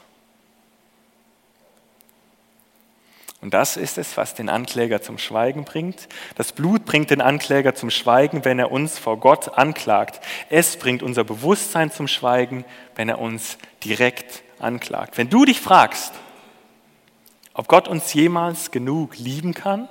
Und 3.42 3.52
das 3.52 3.76
ist 3.76 3.98
es, 3.98 4.16
was 4.16 4.34
den 4.34 4.48
Ankläger 4.48 5.02
zum 5.02 5.18
Schweigen 5.18 5.64
bringt. 5.64 6.08
Das 6.36 6.52
Blut 6.52 6.84
bringt 6.86 7.10
den 7.10 7.20
Ankläger 7.20 7.74
zum 7.74 7.90
Schweigen, 7.90 8.44
wenn 8.44 8.58
er 8.58 8.72
uns 8.72 8.98
vor 8.98 9.18
Gott 9.18 9.58
anklagt. 9.58 10.24
Es 10.48 10.76
bringt 10.76 11.02
unser 11.02 11.22
Bewusstsein 11.22 11.90
zum 11.90 12.08
Schweigen, 12.08 12.64
wenn 12.94 13.08
er 13.08 13.20
uns 13.20 13.58
direkt 13.84 14.42
anklagt. 14.58 15.18
Wenn 15.18 15.28
du 15.28 15.44
dich 15.44 15.60
fragst, 15.60 16.14
ob 17.52 17.68
Gott 17.68 17.88
uns 17.88 18.12
jemals 18.14 18.70
genug 18.70 19.18
lieben 19.18 19.52
kann, 19.52 19.88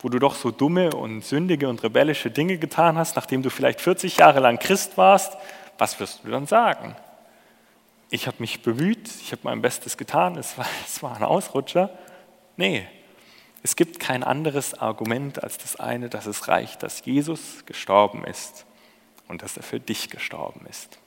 wo 0.00 0.08
du 0.08 0.18
doch 0.18 0.34
so 0.34 0.50
dumme 0.50 0.90
und 0.90 1.22
sündige 1.22 1.68
und 1.68 1.82
rebellische 1.82 2.30
Dinge 2.30 2.56
getan 2.56 2.96
hast, 2.96 3.16
nachdem 3.16 3.42
du 3.42 3.50
vielleicht 3.50 3.82
40 3.82 4.16
Jahre 4.16 4.40
lang 4.40 4.58
Christ 4.58 4.96
warst, 4.96 5.36
was 5.76 6.00
wirst 6.00 6.20
du 6.24 6.30
dann 6.30 6.46
sagen? 6.46 6.96
Ich 8.10 8.26
habe 8.26 8.38
mich 8.40 8.62
bemüht, 8.62 9.08
ich 9.22 9.30
habe 9.30 9.42
mein 9.44 9.62
Bestes 9.62 9.96
getan, 9.96 10.36
es 10.36 10.58
war, 10.58 10.66
es 10.86 11.02
war 11.02 11.16
ein 11.16 11.22
Ausrutscher. 11.22 11.96
Nee, 12.56 12.86
es 13.62 13.76
gibt 13.76 14.00
kein 14.00 14.24
anderes 14.24 14.74
Argument 14.74 15.42
als 15.42 15.58
das 15.58 15.76
eine, 15.76 16.08
dass 16.08 16.26
es 16.26 16.48
reicht, 16.48 16.82
dass 16.82 17.04
Jesus 17.04 17.64
gestorben 17.66 18.24
ist 18.24 18.66
und 19.28 19.42
dass 19.42 19.56
er 19.56 19.62
für 19.62 19.78
dich 19.78 20.10
gestorben 20.10 20.66
ist. 20.68 20.98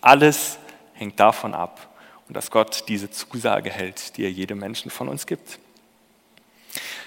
Alles 0.00 0.58
hängt 0.92 1.18
davon 1.18 1.54
ab 1.54 1.88
und 2.28 2.36
dass 2.36 2.50
Gott 2.50 2.84
diese 2.88 3.10
Zusage 3.10 3.70
hält, 3.70 4.16
die 4.16 4.24
er 4.24 4.30
jedem 4.30 4.58
Menschen 4.58 4.90
von 4.90 5.08
uns 5.08 5.26
gibt. 5.26 5.58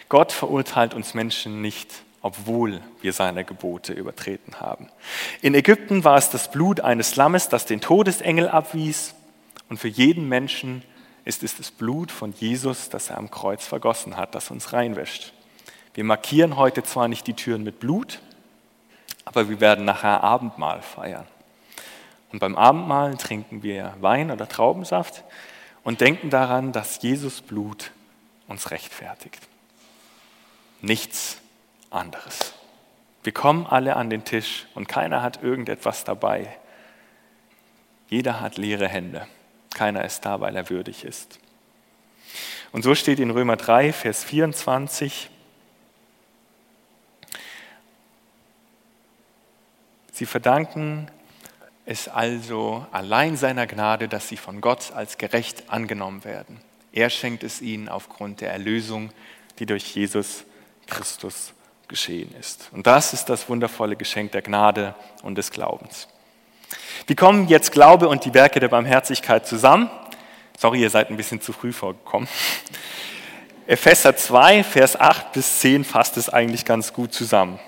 Gott 0.09 0.31
verurteilt 0.31 0.93
uns 0.93 1.13
Menschen 1.13 1.61
nicht, 1.61 2.03
obwohl 2.27 2.81
wir 2.99 3.13
seine 3.13 3.45
Gebote 3.45 3.93
übertreten 3.93 4.59
haben. 4.59 4.89
In 5.41 5.55
Ägypten 5.55 6.03
war 6.03 6.17
es 6.17 6.29
das 6.29 6.51
Blut 6.51 6.81
eines 6.81 7.15
Lammes, 7.15 7.47
das 7.47 7.65
den 7.65 7.79
Todesengel 7.79 8.49
abwies. 8.49 9.15
Und 9.69 9.77
für 9.77 9.87
jeden 9.87 10.27
Menschen 10.27 10.83
ist 11.23 11.41
es 11.41 11.55
das 11.55 11.71
Blut 11.71 12.11
von 12.11 12.33
Jesus, 12.33 12.89
das 12.89 13.09
er 13.09 13.17
am 13.17 13.31
Kreuz 13.31 13.65
vergossen 13.65 14.17
hat, 14.17 14.35
das 14.35 14.51
uns 14.51 14.73
reinwäscht. 14.73 15.31
Wir 15.93 16.03
markieren 16.03 16.57
heute 16.57 16.83
zwar 16.83 17.07
nicht 17.07 17.27
die 17.27 17.33
Türen 17.33 17.63
mit 17.63 17.79
Blut, 17.79 18.19
aber 19.23 19.47
wir 19.47 19.61
werden 19.61 19.85
nachher 19.85 20.21
Abendmahl 20.21 20.81
feiern. 20.81 21.27
Und 22.33 22.39
beim 22.39 22.57
Abendmahl 22.57 23.15
trinken 23.15 23.63
wir 23.63 23.93
Wein 24.01 24.31
oder 24.31 24.49
Traubensaft 24.49 25.23
und 25.85 26.01
denken 26.01 26.29
daran, 26.29 26.73
dass 26.73 27.01
Jesus 27.01 27.39
Blut 27.39 27.91
uns 28.49 28.69
rechtfertigt 28.71 29.47
nichts 30.81 31.39
anderes. 31.89 32.53
Wir 33.23 33.33
kommen 33.33 33.65
alle 33.65 33.95
an 33.95 34.09
den 34.09 34.23
Tisch 34.23 34.67
und 34.73 34.87
keiner 34.87 35.21
hat 35.21 35.43
irgendetwas 35.43 36.03
dabei. 36.03 36.57
Jeder 38.09 38.39
hat 38.39 38.57
leere 38.57 38.87
Hände. 38.87 39.27
Keiner 39.73 40.05
ist 40.05 40.25
da, 40.25 40.39
weil 40.39 40.55
er 40.55 40.69
würdig 40.69 41.03
ist. 41.03 41.39
Und 42.71 42.83
so 42.83 42.95
steht 42.95 43.19
in 43.19 43.31
Römer 43.31 43.57
3, 43.57 43.93
Vers 43.93 44.23
24, 44.23 45.29
Sie 50.17 50.25
verdanken 50.25 51.11
es 51.85 52.07
also 52.07 52.87
allein 52.91 53.37
seiner 53.37 53.67
Gnade, 53.67 54.07
dass 54.07 54.27
sie 54.27 54.37
von 54.37 54.61
Gott 54.61 54.91
als 54.93 55.19
gerecht 55.19 55.69
angenommen 55.69 56.23
werden. 56.23 56.59
Er 56.91 57.11
schenkt 57.11 57.43
es 57.43 57.61
ihnen 57.61 57.87
aufgrund 57.87 58.41
der 58.41 58.51
Erlösung, 58.51 59.11
die 59.59 59.67
durch 59.67 59.93
Jesus 59.93 60.45
Christus 60.87 61.53
geschehen 61.87 62.33
ist. 62.39 62.69
Und 62.71 62.87
das 62.87 63.13
ist 63.13 63.25
das 63.25 63.49
wundervolle 63.49 63.95
Geschenk 63.95 64.31
der 64.31 64.41
Gnade 64.41 64.95
und 65.23 65.37
des 65.37 65.51
Glaubens. 65.51 66.07
Wie 67.05 67.15
kommen 67.15 67.47
jetzt 67.47 67.71
Glaube 67.71 68.09
und 68.09 68.25
die 68.25 68.33
Werke 68.33 68.59
der 68.59 68.67
Barmherzigkeit 68.67 69.47
zusammen? 69.47 69.89
Sorry, 70.57 70.81
ihr 70.81 70.89
seid 70.89 71.09
ein 71.09 71.17
bisschen 71.17 71.39
zu 71.39 71.53
früh 71.53 71.71
vorgekommen. 71.71 72.27
Epheser 73.67 74.15
2, 74.15 74.63
Vers 74.63 74.99
8 74.99 75.33
bis 75.33 75.59
10 75.59 75.83
fasst 75.83 76.17
es 76.17 76.29
eigentlich 76.29 76.65
ganz 76.65 76.93
gut 76.93 77.13
zusammen. 77.13 77.59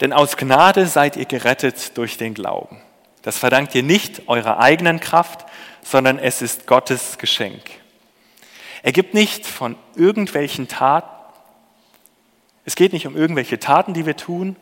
Denn 0.00 0.12
aus 0.12 0.36
Gnade 0.36 0.86
seid 0.86 1.16
ihr 1.16 1.24
gerettet 1.24 1.96
durch 1.96 2.16
den 2.16 2.34
Glauben. 2.34 2.80
Das 3.22 3.38
verdankt 3.38 3.74
ihr 3.74 3.82
nicht 3.82 4.28
eurer 4.28 4.60
eigenen 4.60 5.00
Kraft, 5.00 5.44
sondern 5.82 6.18
es 6.18 6.42
ist 6.42 6.66
Gottes 6.66 7.18
Geschenk. 7.18 7.62
Er 8.82 8.92
gibt 8.92 9.14
nicht 9.14 9.46
von 9.46 9.76
irgendwelchen 9.96 10.68
Taten, 10.68 11.15
es 12.66 12.74
geht 12.74 12.92
nicht 12.92 13.06
um 13.06 13.16
irgendwelche 13.16 13.58
Taten, 13.58 13.94
die 13.94 14.04
wir 14.04 14.16
tun. 14.16 14.56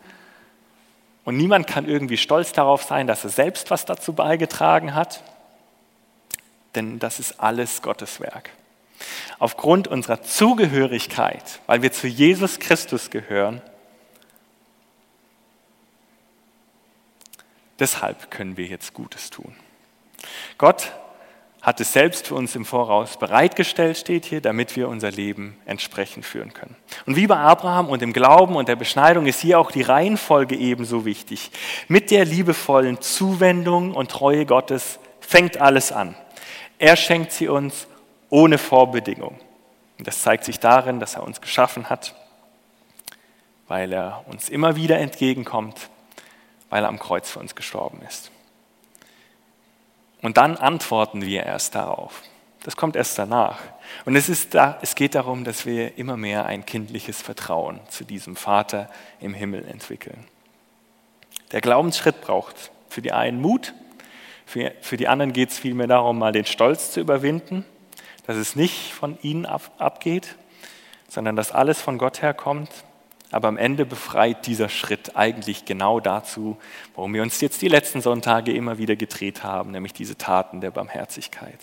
Und 1.24 1.38
niemand 1.38 1.66
kann 1.66 1.88
irgendwie 1.88 2.18
stolz 2.18 2.52
darauf 2.52 2.82
sein, 2.82 3.06
dass 3.06 3.24
er 3.24 3.30
selbst 3.30 3.70
was 3.70 3.86
dazu 3.86 4.12
beigetragen 4.12 4.94
hat. 4.94 5.24
Denn 6.74 6.98
das 6.98 7.18
ist 7.18 7.40
alles 7.40 7.80
Gottes 7.80 8.20
Werk. 8.20 8.50
Aufgrund 9.38 9.88
unserer 9.88 10.22
Zugehörigkeit, 10.22 11.60
weil 11.66 11.80
wir 11.80 11.92
zu 11.92 12.06
Jesus 12.06 12.58
Christus 12.58 13.08
gehören, 13.08 13.62
deshalb 17.78 18.30
können 18.30 18.58
wir 18.58 18.66
jetzt 18.66 18.92
Gutes 18.92 19.30
tun. 19.30 19.56
Gott 20.58 20.92
hat 21.64 21.80
es 21.80 21.94
selbst 21.94 22.26
für 22.26 22.34
uns 22.34 22.54
im 22.54 22.66
Voraus 22.66 23.16
bereitgestellt, 23.16 23.96
steht 23.96 24.26
hier, 24.26 24.42
damit 24.42 24.76
wir 24.76 24.86
unser 24.86 25.10
Leben 25.10 25.56
entsprechend 25.64 26.26
führen 26.26 26.52
können. 26.52 26.76
Und 27.06 27.16
wie 27.16 27.26
bei 27.26 27.38
Abraham 27.38 27.88
und 27.88 28.02
im 28.02 28.12
Glauben 28.12 28.54
und 28.54 28.68
der 28.68 28.76
Beschneidung 28.76 29.24
ist 29.24 29.40
hier 29.40 29.58
auch 29.58 29.70
die 29.70 29.80
Reihenfolge 29.80 30.56
ebenso 30.56 31.06
wichtig. 31.06 31.50
Mit 31.88 32.10
der 32.10 32.26
liebevollen 32.26 33.00
Zuwendung 33.00 33.94
und 33.94 34.10
Treue 34.10 34.44
Gottes 34.44 34.98
fängt 35.20 35.58
alles 35.58 35.90
an. 35.90 36.14
Er 36.78 36.96
schenkt 36.96 37.32
sie 37.32 37.48
uns 37.48 37.86
ohne 38.28 38.58
Vorbedingung. 38.58 39.40
Und 39.98 40.06
das 40.06 40.20
zeigt 40.20 40.44
sich 40.44 40.60
darin, 40.60 41.00
dass 41.00 41.14
er 41.14 41.22
uns 41.22 41.40
geschaffen 41.40 41.88
hat, 41.88 42.14
weil 43.68 43.90
er 43.90 44.22
uns 44.26 44.50
immer 44.50 44.76
wieder 44.76 44.98
entgegenkommt, 44.98 45.88
weil 46.68 46.82
er 46.82 46.88
am 46.88 46.98
Kreuz 46.98 47.30
für 47.30 47.38
uns 47.38 47.54
gestorben 47.54 48.02
ist. 48.06 48.30
Und 50.24 50.38
dann 50.38 50.56
antworten 50.56 51.20
wir 51.20 51.42
erst 51.42 51.74
darauf. 51.74 52.22
Das 52.62 52.76
kommt 52.76 52.96
erst 52.96 53.18
danach. 53.18 53.58
Und 54.06 54.16
es, 54.16 54.30
ist 54.30 54.54
da, 54.54 54.78
es 54.80 54.94
geht 54.94 55.14
darum, 55.14 55.44
dass 55.44 55.66
wir 55.66 55.98
immer 55.98 56.16
mehr 56.16 56.46
ein 56.46 56.64
kindliches 56.64 57.20
Vertrauen 57.20 57.78
zu 57.90 58.04
diesem 58.04 58.34
Vater 58.34 58.88
im 59.20 59.34
Himmel 59.34 59.68
entwickeln. 59.68 60.24
Der 61.52 61.60
Glaubensschritt 61.60 62.22
braucht 62.22 62.70
für 62.88 63.02
die 63.02 63.12
einen 63.12 63.38
Mut, 63.42 63.74
für, 64.46 64.72
für 64.80 64.96
die 64.96 65.08
anderen 65.08 65.34
geht 65.34 65.50
es 65.50 65.58
vielmehr 65.58 65.88
darum, 65.88 66.18
mal 66.18 66.32
den 66.32 66.46
Stolz 66.46 66.90
zu 66.90 67.00
überwinden, 67.00 67.66
dass 68.26 68.38
es 68.38 68.56
nicht 68.56 68.94
von 68.94 69.18
ihnen 69.20 69.44
ab, 69.44 69.72
abgeht, 69.76 70.36
sondern 71.06 71.36
dass 71.36 71.52
alles 71.52 71.82
von 71.82 71.98
Gott 71.98 72.22
herkommt 72.22 72.70
aber 73.34 73.48
am 73.48 73.56
Ende 73.56 73.84
befreit 73.84 74.46
dieser 74.46 74.68
Schritt 74.68 75.16
eigentlich 75.16 75.64
genau 75.64 75.98
dazu, 75.98 76.56
warum 76.94 77.14
wir 77.14 77.22
uns 77.22 77.40
jetzt 77.40 77.62
die 77.62 77.68
letzten 77.68 78.00
Sonntage 78.00 78.52
immer 78.52 78.78
wieder 78.78 78.94
gedreht 78.94 79.42
haben, 79.42 79.72
nämlich 79.72 79.92
diese 79.92 80.16
Taten 80.16 80.60
der 80.60 80.70
Barmherzigkeit. 80.70 81.58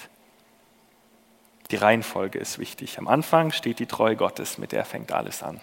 Die 1.72 1.78
Reihenfolge 1.78 2.40
ist 2.40 2.60
wichtig. 2.60 3.00
Am 3.00 3.08
Anfang 3.08 3.54
steht 3.54 3.80
die 3.80 3.86
Treue 3.86 4.18
Gottes, 4.18 4.58
mit 4.58 4.74
der 4.74 4.84
fängt 4.84 5.14
alles 5.14 5.44
an. 5.44 5.62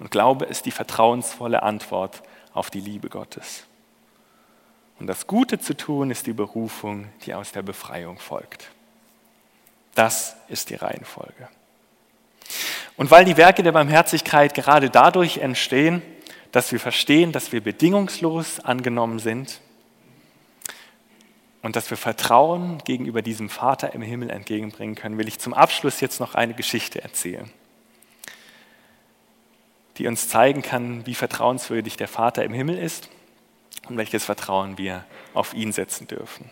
Und 0.00 0.10
Glaube 0.10 0.46
ist 0.46 0.66
die 0.66 0.72
vertrauensvolle 0.72 1.62
Antwort 1.62 2.20
auf 2.52 2.70
die 2.70 2.80
Liebe 2.80 3.08
Gottes. 3.08 3.68
Und 4.98 5.06
das 5.06 5.28
Gute 5.28 5.60
zu 5.60 5.76
tun 5.76 6.10
ist 6.10 6.26
die 6.26 6.32
Berufung, 6.32 7.06
die 7.24 7.34
aus 7.34 7.52
der 7.52 7.62
Befreiung 7.62 8.18
folgt. 8.18 8.68
Das 9.94 10.34
ist 10.48 10.70
die 10.70 10.74
Reihenfolge. 10.74 11.48
Und 12.96 13.10
weil 13.10 13.24
die 13.24 13.36
Werke 13.36 13.62
der 13.62 13.72
Barmherzigkeit 13.72 14.54
gerade 14.54 14.90
dadurch 14.90 15.38
entstehen, 15.38 16.02
dass 16.52 16.72
wir 16.72 16.80
verstehen, 16.80 17.32
dass 17.32 17.52
wir 17.52 17.60
bedingungslos 17.60 18.60
angenommen 18.60 19.18
sind 19.18 19.60
und 21.62 21.76
dass 21.76 21.90
wir 21.90 21.96
Vertrauen 21.96 22.78
gegenüber 22.84 23.22
diesem 23.22 23.48
Vater 23.48 23.94
im 23.94 24.02
Himmel 24.02 24.30
entgegenbringen 24.30 24.96
können, 24.96 25.18
will 25.18 25.28
ich 25.28 25.38
zum 25.38 25.54
Abschluss 25.54 26.00
jetzt 26.00 26.20
noch 26.20 26.34
eine 26.34 26.54
Geschichte 26.54 27.02
erzählen, 27.02 27.50
die 29.98 30.06
uns 30.06 30.28
zeigen 30.28 30.62
kann, 30.62 31.06
wie 31.06 31.14
vertrauenswürdig 31.14 31.96
der 31.96 32.08
Vater 32.08 32.44
im 32.44 32.52
Himmel 32.52 32.78
ist 32.78 33.10
und 33.88 33.96
welches 33.96 34.24
Vertrauen 34.24 34.78
wir 34.78 35.04
auf 35.34 35.54
ihn 35.54 35.72
setzen 35.72 36.06
dürfen. 36.08 36.50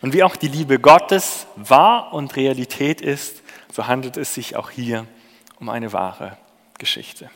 Und 0.00 0.12
wie 0.12 0.22
auch 0.22 0.36
die 0.36 0.48
Liebe 0.48 0.78
Gottes 0.78 1.46
wahr 1.56 2.12
und 2.12 2.36
Realität 2.36 3.00
ist, 3.00 3.42
so 3.72 3.88
handelt 3.88 4.16
es 4.16 4.32
sich 4.32 4.54
auch 4.56 4.70
hier 4.70 5.00
um 5.00 5.23
um 5.58 5.68
eine 5.68 5.92
wahre 5.92 6.36
Geschichte. 6.78 7.30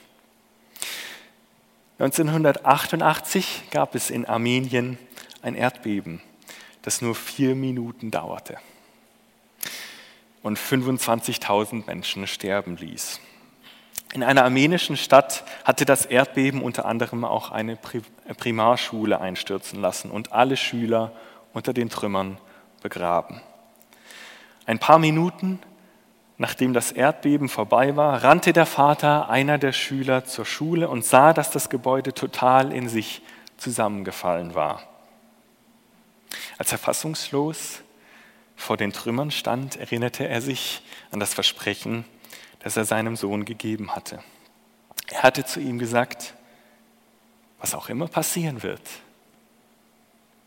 1988 1.99 3.65
gab 3.71 3.95
es 3.95 4.11
in 4.11 4.27
Armenien 4.27 4.99
ein 5.43 5.55
Erdbeben, 5.55 6.21
das 6.83 7.03
nur 7.03 7.15
vier 7.15 7.55
Minuten 7.55 8.11
dauerte 8.11 8.59
und 10.43 10.59
25.000 10.59 11.87
Menschen 11.87 12.27
sterben 12.27 12.77
ließ. 12.77 13.21
In 14.15 14.23
einer 14.23 14.45
armenischen 14.45 14.97
Stadt 14.97 15.45
hatte 15.65 15.85
das 15.85 16.07
Erdbeben 16.07 16.63
unter 16.63 16.87
anderem 16.87 17.25
auch 17.25 17.51
eine 17.51 17.77
Primarschule 17.77 19.21
einstürzen 19.21 19.81
lassen 19.81 20.11
und 20.11 20.33
alle 20.33 20.57
Schüler 20.57 21.13
unter 21.53 21.75
den 21.75 21.91
Trümmern 21.91 22.39
begraben. 22.81 23.43
Ein 24.65 24.79
paar 24.79 24.99
Minuten 24.99 25.59
Nachdem 26.41 26.73
das 26.73 26.93
Erdbeben 26.93 27.49
vorbei 27.49 27.97
war, 27.97 28.23
rannte 28.23 28.53
der 28.53 28.65
Vater 28.65 29.29
einer 29.29 29.59
der 29.59 29.73
Schüler 29.73 30.25
zur 30.25 30.45
Schule 30.45 30.89
und 30.89 31.05
sah, 31.05 31.33
dass 31.33 31.51
das 31.51 31.69
Gebäude 31.69 32.15
total 32.15 32.73
in 32.73 32.89
sich 32.89 33.23
zusammengefallen 33.57 34.55
war. 34.55 34.85
Als 36.57 36.71
er 36.71 36.79
fassungslos 36.79 37.83
vor 38.55 38.77
den 38.77 38.93
Trümmern 38.93 39.33
stand, 39.33 39.77
erinnerte 39.77 40.29
er 40.29 40.41
sich 40.41 40.83
an 41.11 41.19
das 41.19 41.35
Versprechen, 41.35 42.05
das 42.61 42.77
er 42.77 42.85
seinem 42.85 43.17
Sohn 43.17 43.45
gegeben 43.45 43.97
hatte. 43.97 44.21
Er 45.09 45.25
hatte 45.25 45.45
zu 45.45 45.59
ihm 45.59 45.81
gesagt, 45.81 46.35
was 47.59 47.75
auch 47.75 47.89
immer 47.89 48.07
passieren 48.07 48.63
wird, 48.63 48.83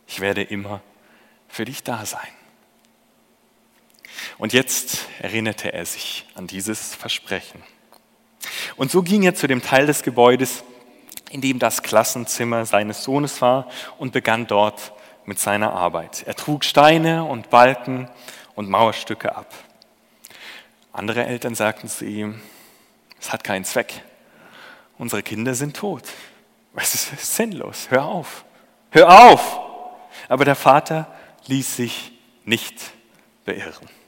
ich 0.07 0.19
werde 0.21 0.43
immer 0.43 0.81
für 1.47 1.65
dich 1.65 1.83
da 1.83 2.05
sein. 2.05 2.40
Und 4.41 4.53
jetzt 4.53 5.05
erinnerte 5.19 5.71
er 5.71 5.85
sich 5.85 6.25
an 6.33 6.47
dieses 6.47 6.95
Versprechen. 6.95 7.61
Und 8.75 8.89
so 8.89 9.03
ging 9.03 9.21
er 9.21 9.35
zu 9.35 9.45
dem 9.45 9.61
Teil 9.61 9.85
des 9.85 10.01
Gebäudes, 10.01 10.63
in 11.29 11.41
dem 11.41 11.59
das 11.59 11.83
Klassenzimmer 11.83 12.65
seines 12.65 13.03
Sohnes 13.03 13.39
war 13.43 13.69
und 13.99 14.13
begann 14.13 14.47
dort 14.47 14.93
mit 15.27 15.37
seiner 15.37 15.73
Arbeit. 15.73 16.23
Er 16.25 16.33
trug 16.33 16.65
Steine 16.65 17.23
und 17.23 17.51
Balken 17.51 18.09
und 18.55 18.67
Mauerstücke 18.67 19.35
ab. 19.35 19.53
Andere 20.91 21.23
Eltern 21.23 21.53
sagten 21.53 21.87
zu 21.87 22.05
ihm, 22.05 22.41
es 23.19 23.31
hat 23.31 23.43
keinen 23.43 23.63
Zweck. 23.63 24.01
Unsere 24.97 25.21
Kinder 25.21 25.53
sind 25.53 25.77
tot. 25.77 26.05
Es 26.73 26.95
ist 26.95 27.35
sinnlos. 27.35 27.91
Hör 27.91 28.05
auf. 28.05 28.43
Hör 28.89 29.29
auf. 29.29 29.59
Aber 30.29 30.45
der 30.45 30.55
Vater 30.55 31.13
ließ 31.45 31.75
sich 31.75 32.13
nicht 32.43 32.73
beirren. 33.45 34.00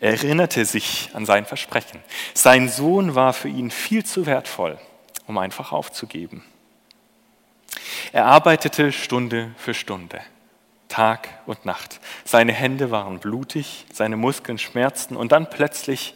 Er 0.00 0.12
erinnerte 0.12 0.64
sich 0.64 1.10
an 1.14 1.26
sein 1.26 1.46
Versprechen. 1.46 2.02
Sein 2.34 2.68
Sohn 2.68 3.14
war 3.14 3.32
für 3.32 3.48
ihn 3.48 3.70
viel 3.70 4.04
zu 4.04 4.26
wertvoll, 4.26 4.78
um 5.26 5.38
einfach 5.38 5.72
aufzugeben. 5.72 6.44
Er 8.12 8.26
arbeitete 8.26 8.92
Stunde 8.92 9.54
für 9.56 9.74
Stunde, 9.74 10.20
Tag 10.88 11.28
und 11.46 11.64
Nacht. 11.64 12.00
Seine 12.24 12.52
Hände 12.52 12.90
waren 12.90 13.18
blutig, 13.18 13.86
seine 13.92 14.16
Muskeln 14.16 14.58
schmerzten 14.58 15.16
und 15.16 15.32
dann 15.32 15.50
plötzlich, 15.50 16.14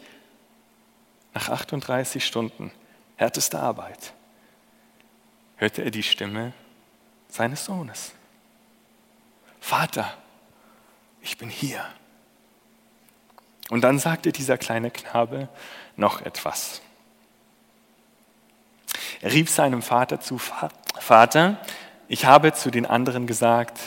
nach 1.34 1.48
38 1.48 2.24
Stunden 2.24 2.70
härtester 3.16 3.62
Arbeit, 3.62 4.12
hörte 5.56 5.82
er 5.82 5.90
die 5.90 6.02
Stimme 6.02 6.52
seines 7.28 7.64
Sohnes. 7.64 8.12
Vater, 9.60 10.16
ich 11.20 11.36
bin 11.36 11.50
hier. 11.50 11.84
Und 13.70 13.82
dann 13.82 13.98
sagte 13.98 14.32
dieser 14.32 14.58
kleine 14.58 14.90
Knabe 14.90 15.48
noch 15.96 16.22
etwas. 16.22 16.80
Er 19.20 19.32
rief 19.32 19.50
seinem 19.50 19.82
Vater 19.82 20.20
zu, 20.20 20.38
Vater, 20.38 21.58
ich 22.08 22.24
habe 22.24 22.52
zu 22.52 22.70
den 22.70 22.86
anderen 22.86 23.26
gesagt, 23.26 23.78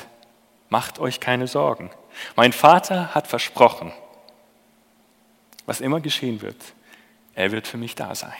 macht 0.69 0.99
euch 0.99 1.19
keine 1.19 1.47
Sorgen. 1.47 1.89
Mein 2.35 2.53
Vater 2.53 3.15
hat 3.15 3.27
versprochen, 3.27 3.91
was 5.65 5.81
immer 5.81 6.01
geschehen 6.01 6.41
wird, 6.41 6.61
er 7.33 7.51
wird 7.51 7.67
für 7.67 7.77
mich 7.77 7.95
da 7.95 8.13
sein. 8.13 8.33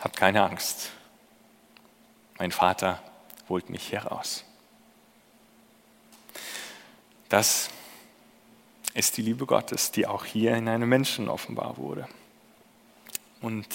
Habt 0.00 0.16
keine 0.16 0.42
Angst. 0.42 0.90
Mein 2.38 2.52
Vater 2.52 3.02
holt 3.48 3.68
mich 3.68 3.92
heraus. 3.92 4.44
Das 7.28 7.70
ist 8.94 9.16
die 9.16 9.22
Liebe 9.22 9.46
Gottes, 9.46 9.90
die 9.90 10.06
auch 10.06 10.24
hier 10.24 10.54
in 10.54 10.68
einem 10.68 10.88
Menschen 10.88 11.28
offenbar 11.28 11.76
wurde. 11.76 12.06
Und 13.40 13.66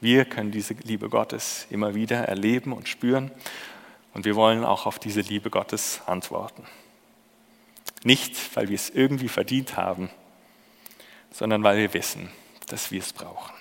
wir 0.00 0.24
können 0.24 0.52
diese 0.52 0.74
Liebe 0.74 1.08
Gottes 1.08 1.66
immer 1.70 1.94
wieder 1.94 2.18
erleben 2.28 2.72
und 2.72 2.88
spüren. 2.88 3.30
Und 4.14 4.24
wir 4.24 4.36
wollen 4.36 4.64
auch 4.64 4.86
auf 4.86 4.98
diese 4.98 5.20
Liebe 5.20 5.50
Gottes 5.50 6.00
antworten. 6.06 6.64
Nicht, 8.04 8.54
weil 8.56 8.68
wir 8.68 8.76
es 8.76 8.90
irgendwie 8.90 9.28
verdient 9.28 9.76
haben, 9.76 10.10
sondern 11.32 11.62
weil 11.62 11.78
wir 11.78 11.92
wissen, 11.92 12.30
dass 12.68 12.90
wir 12.90 13.00
es 13.00 13.12
brauchen. 13.12 13.54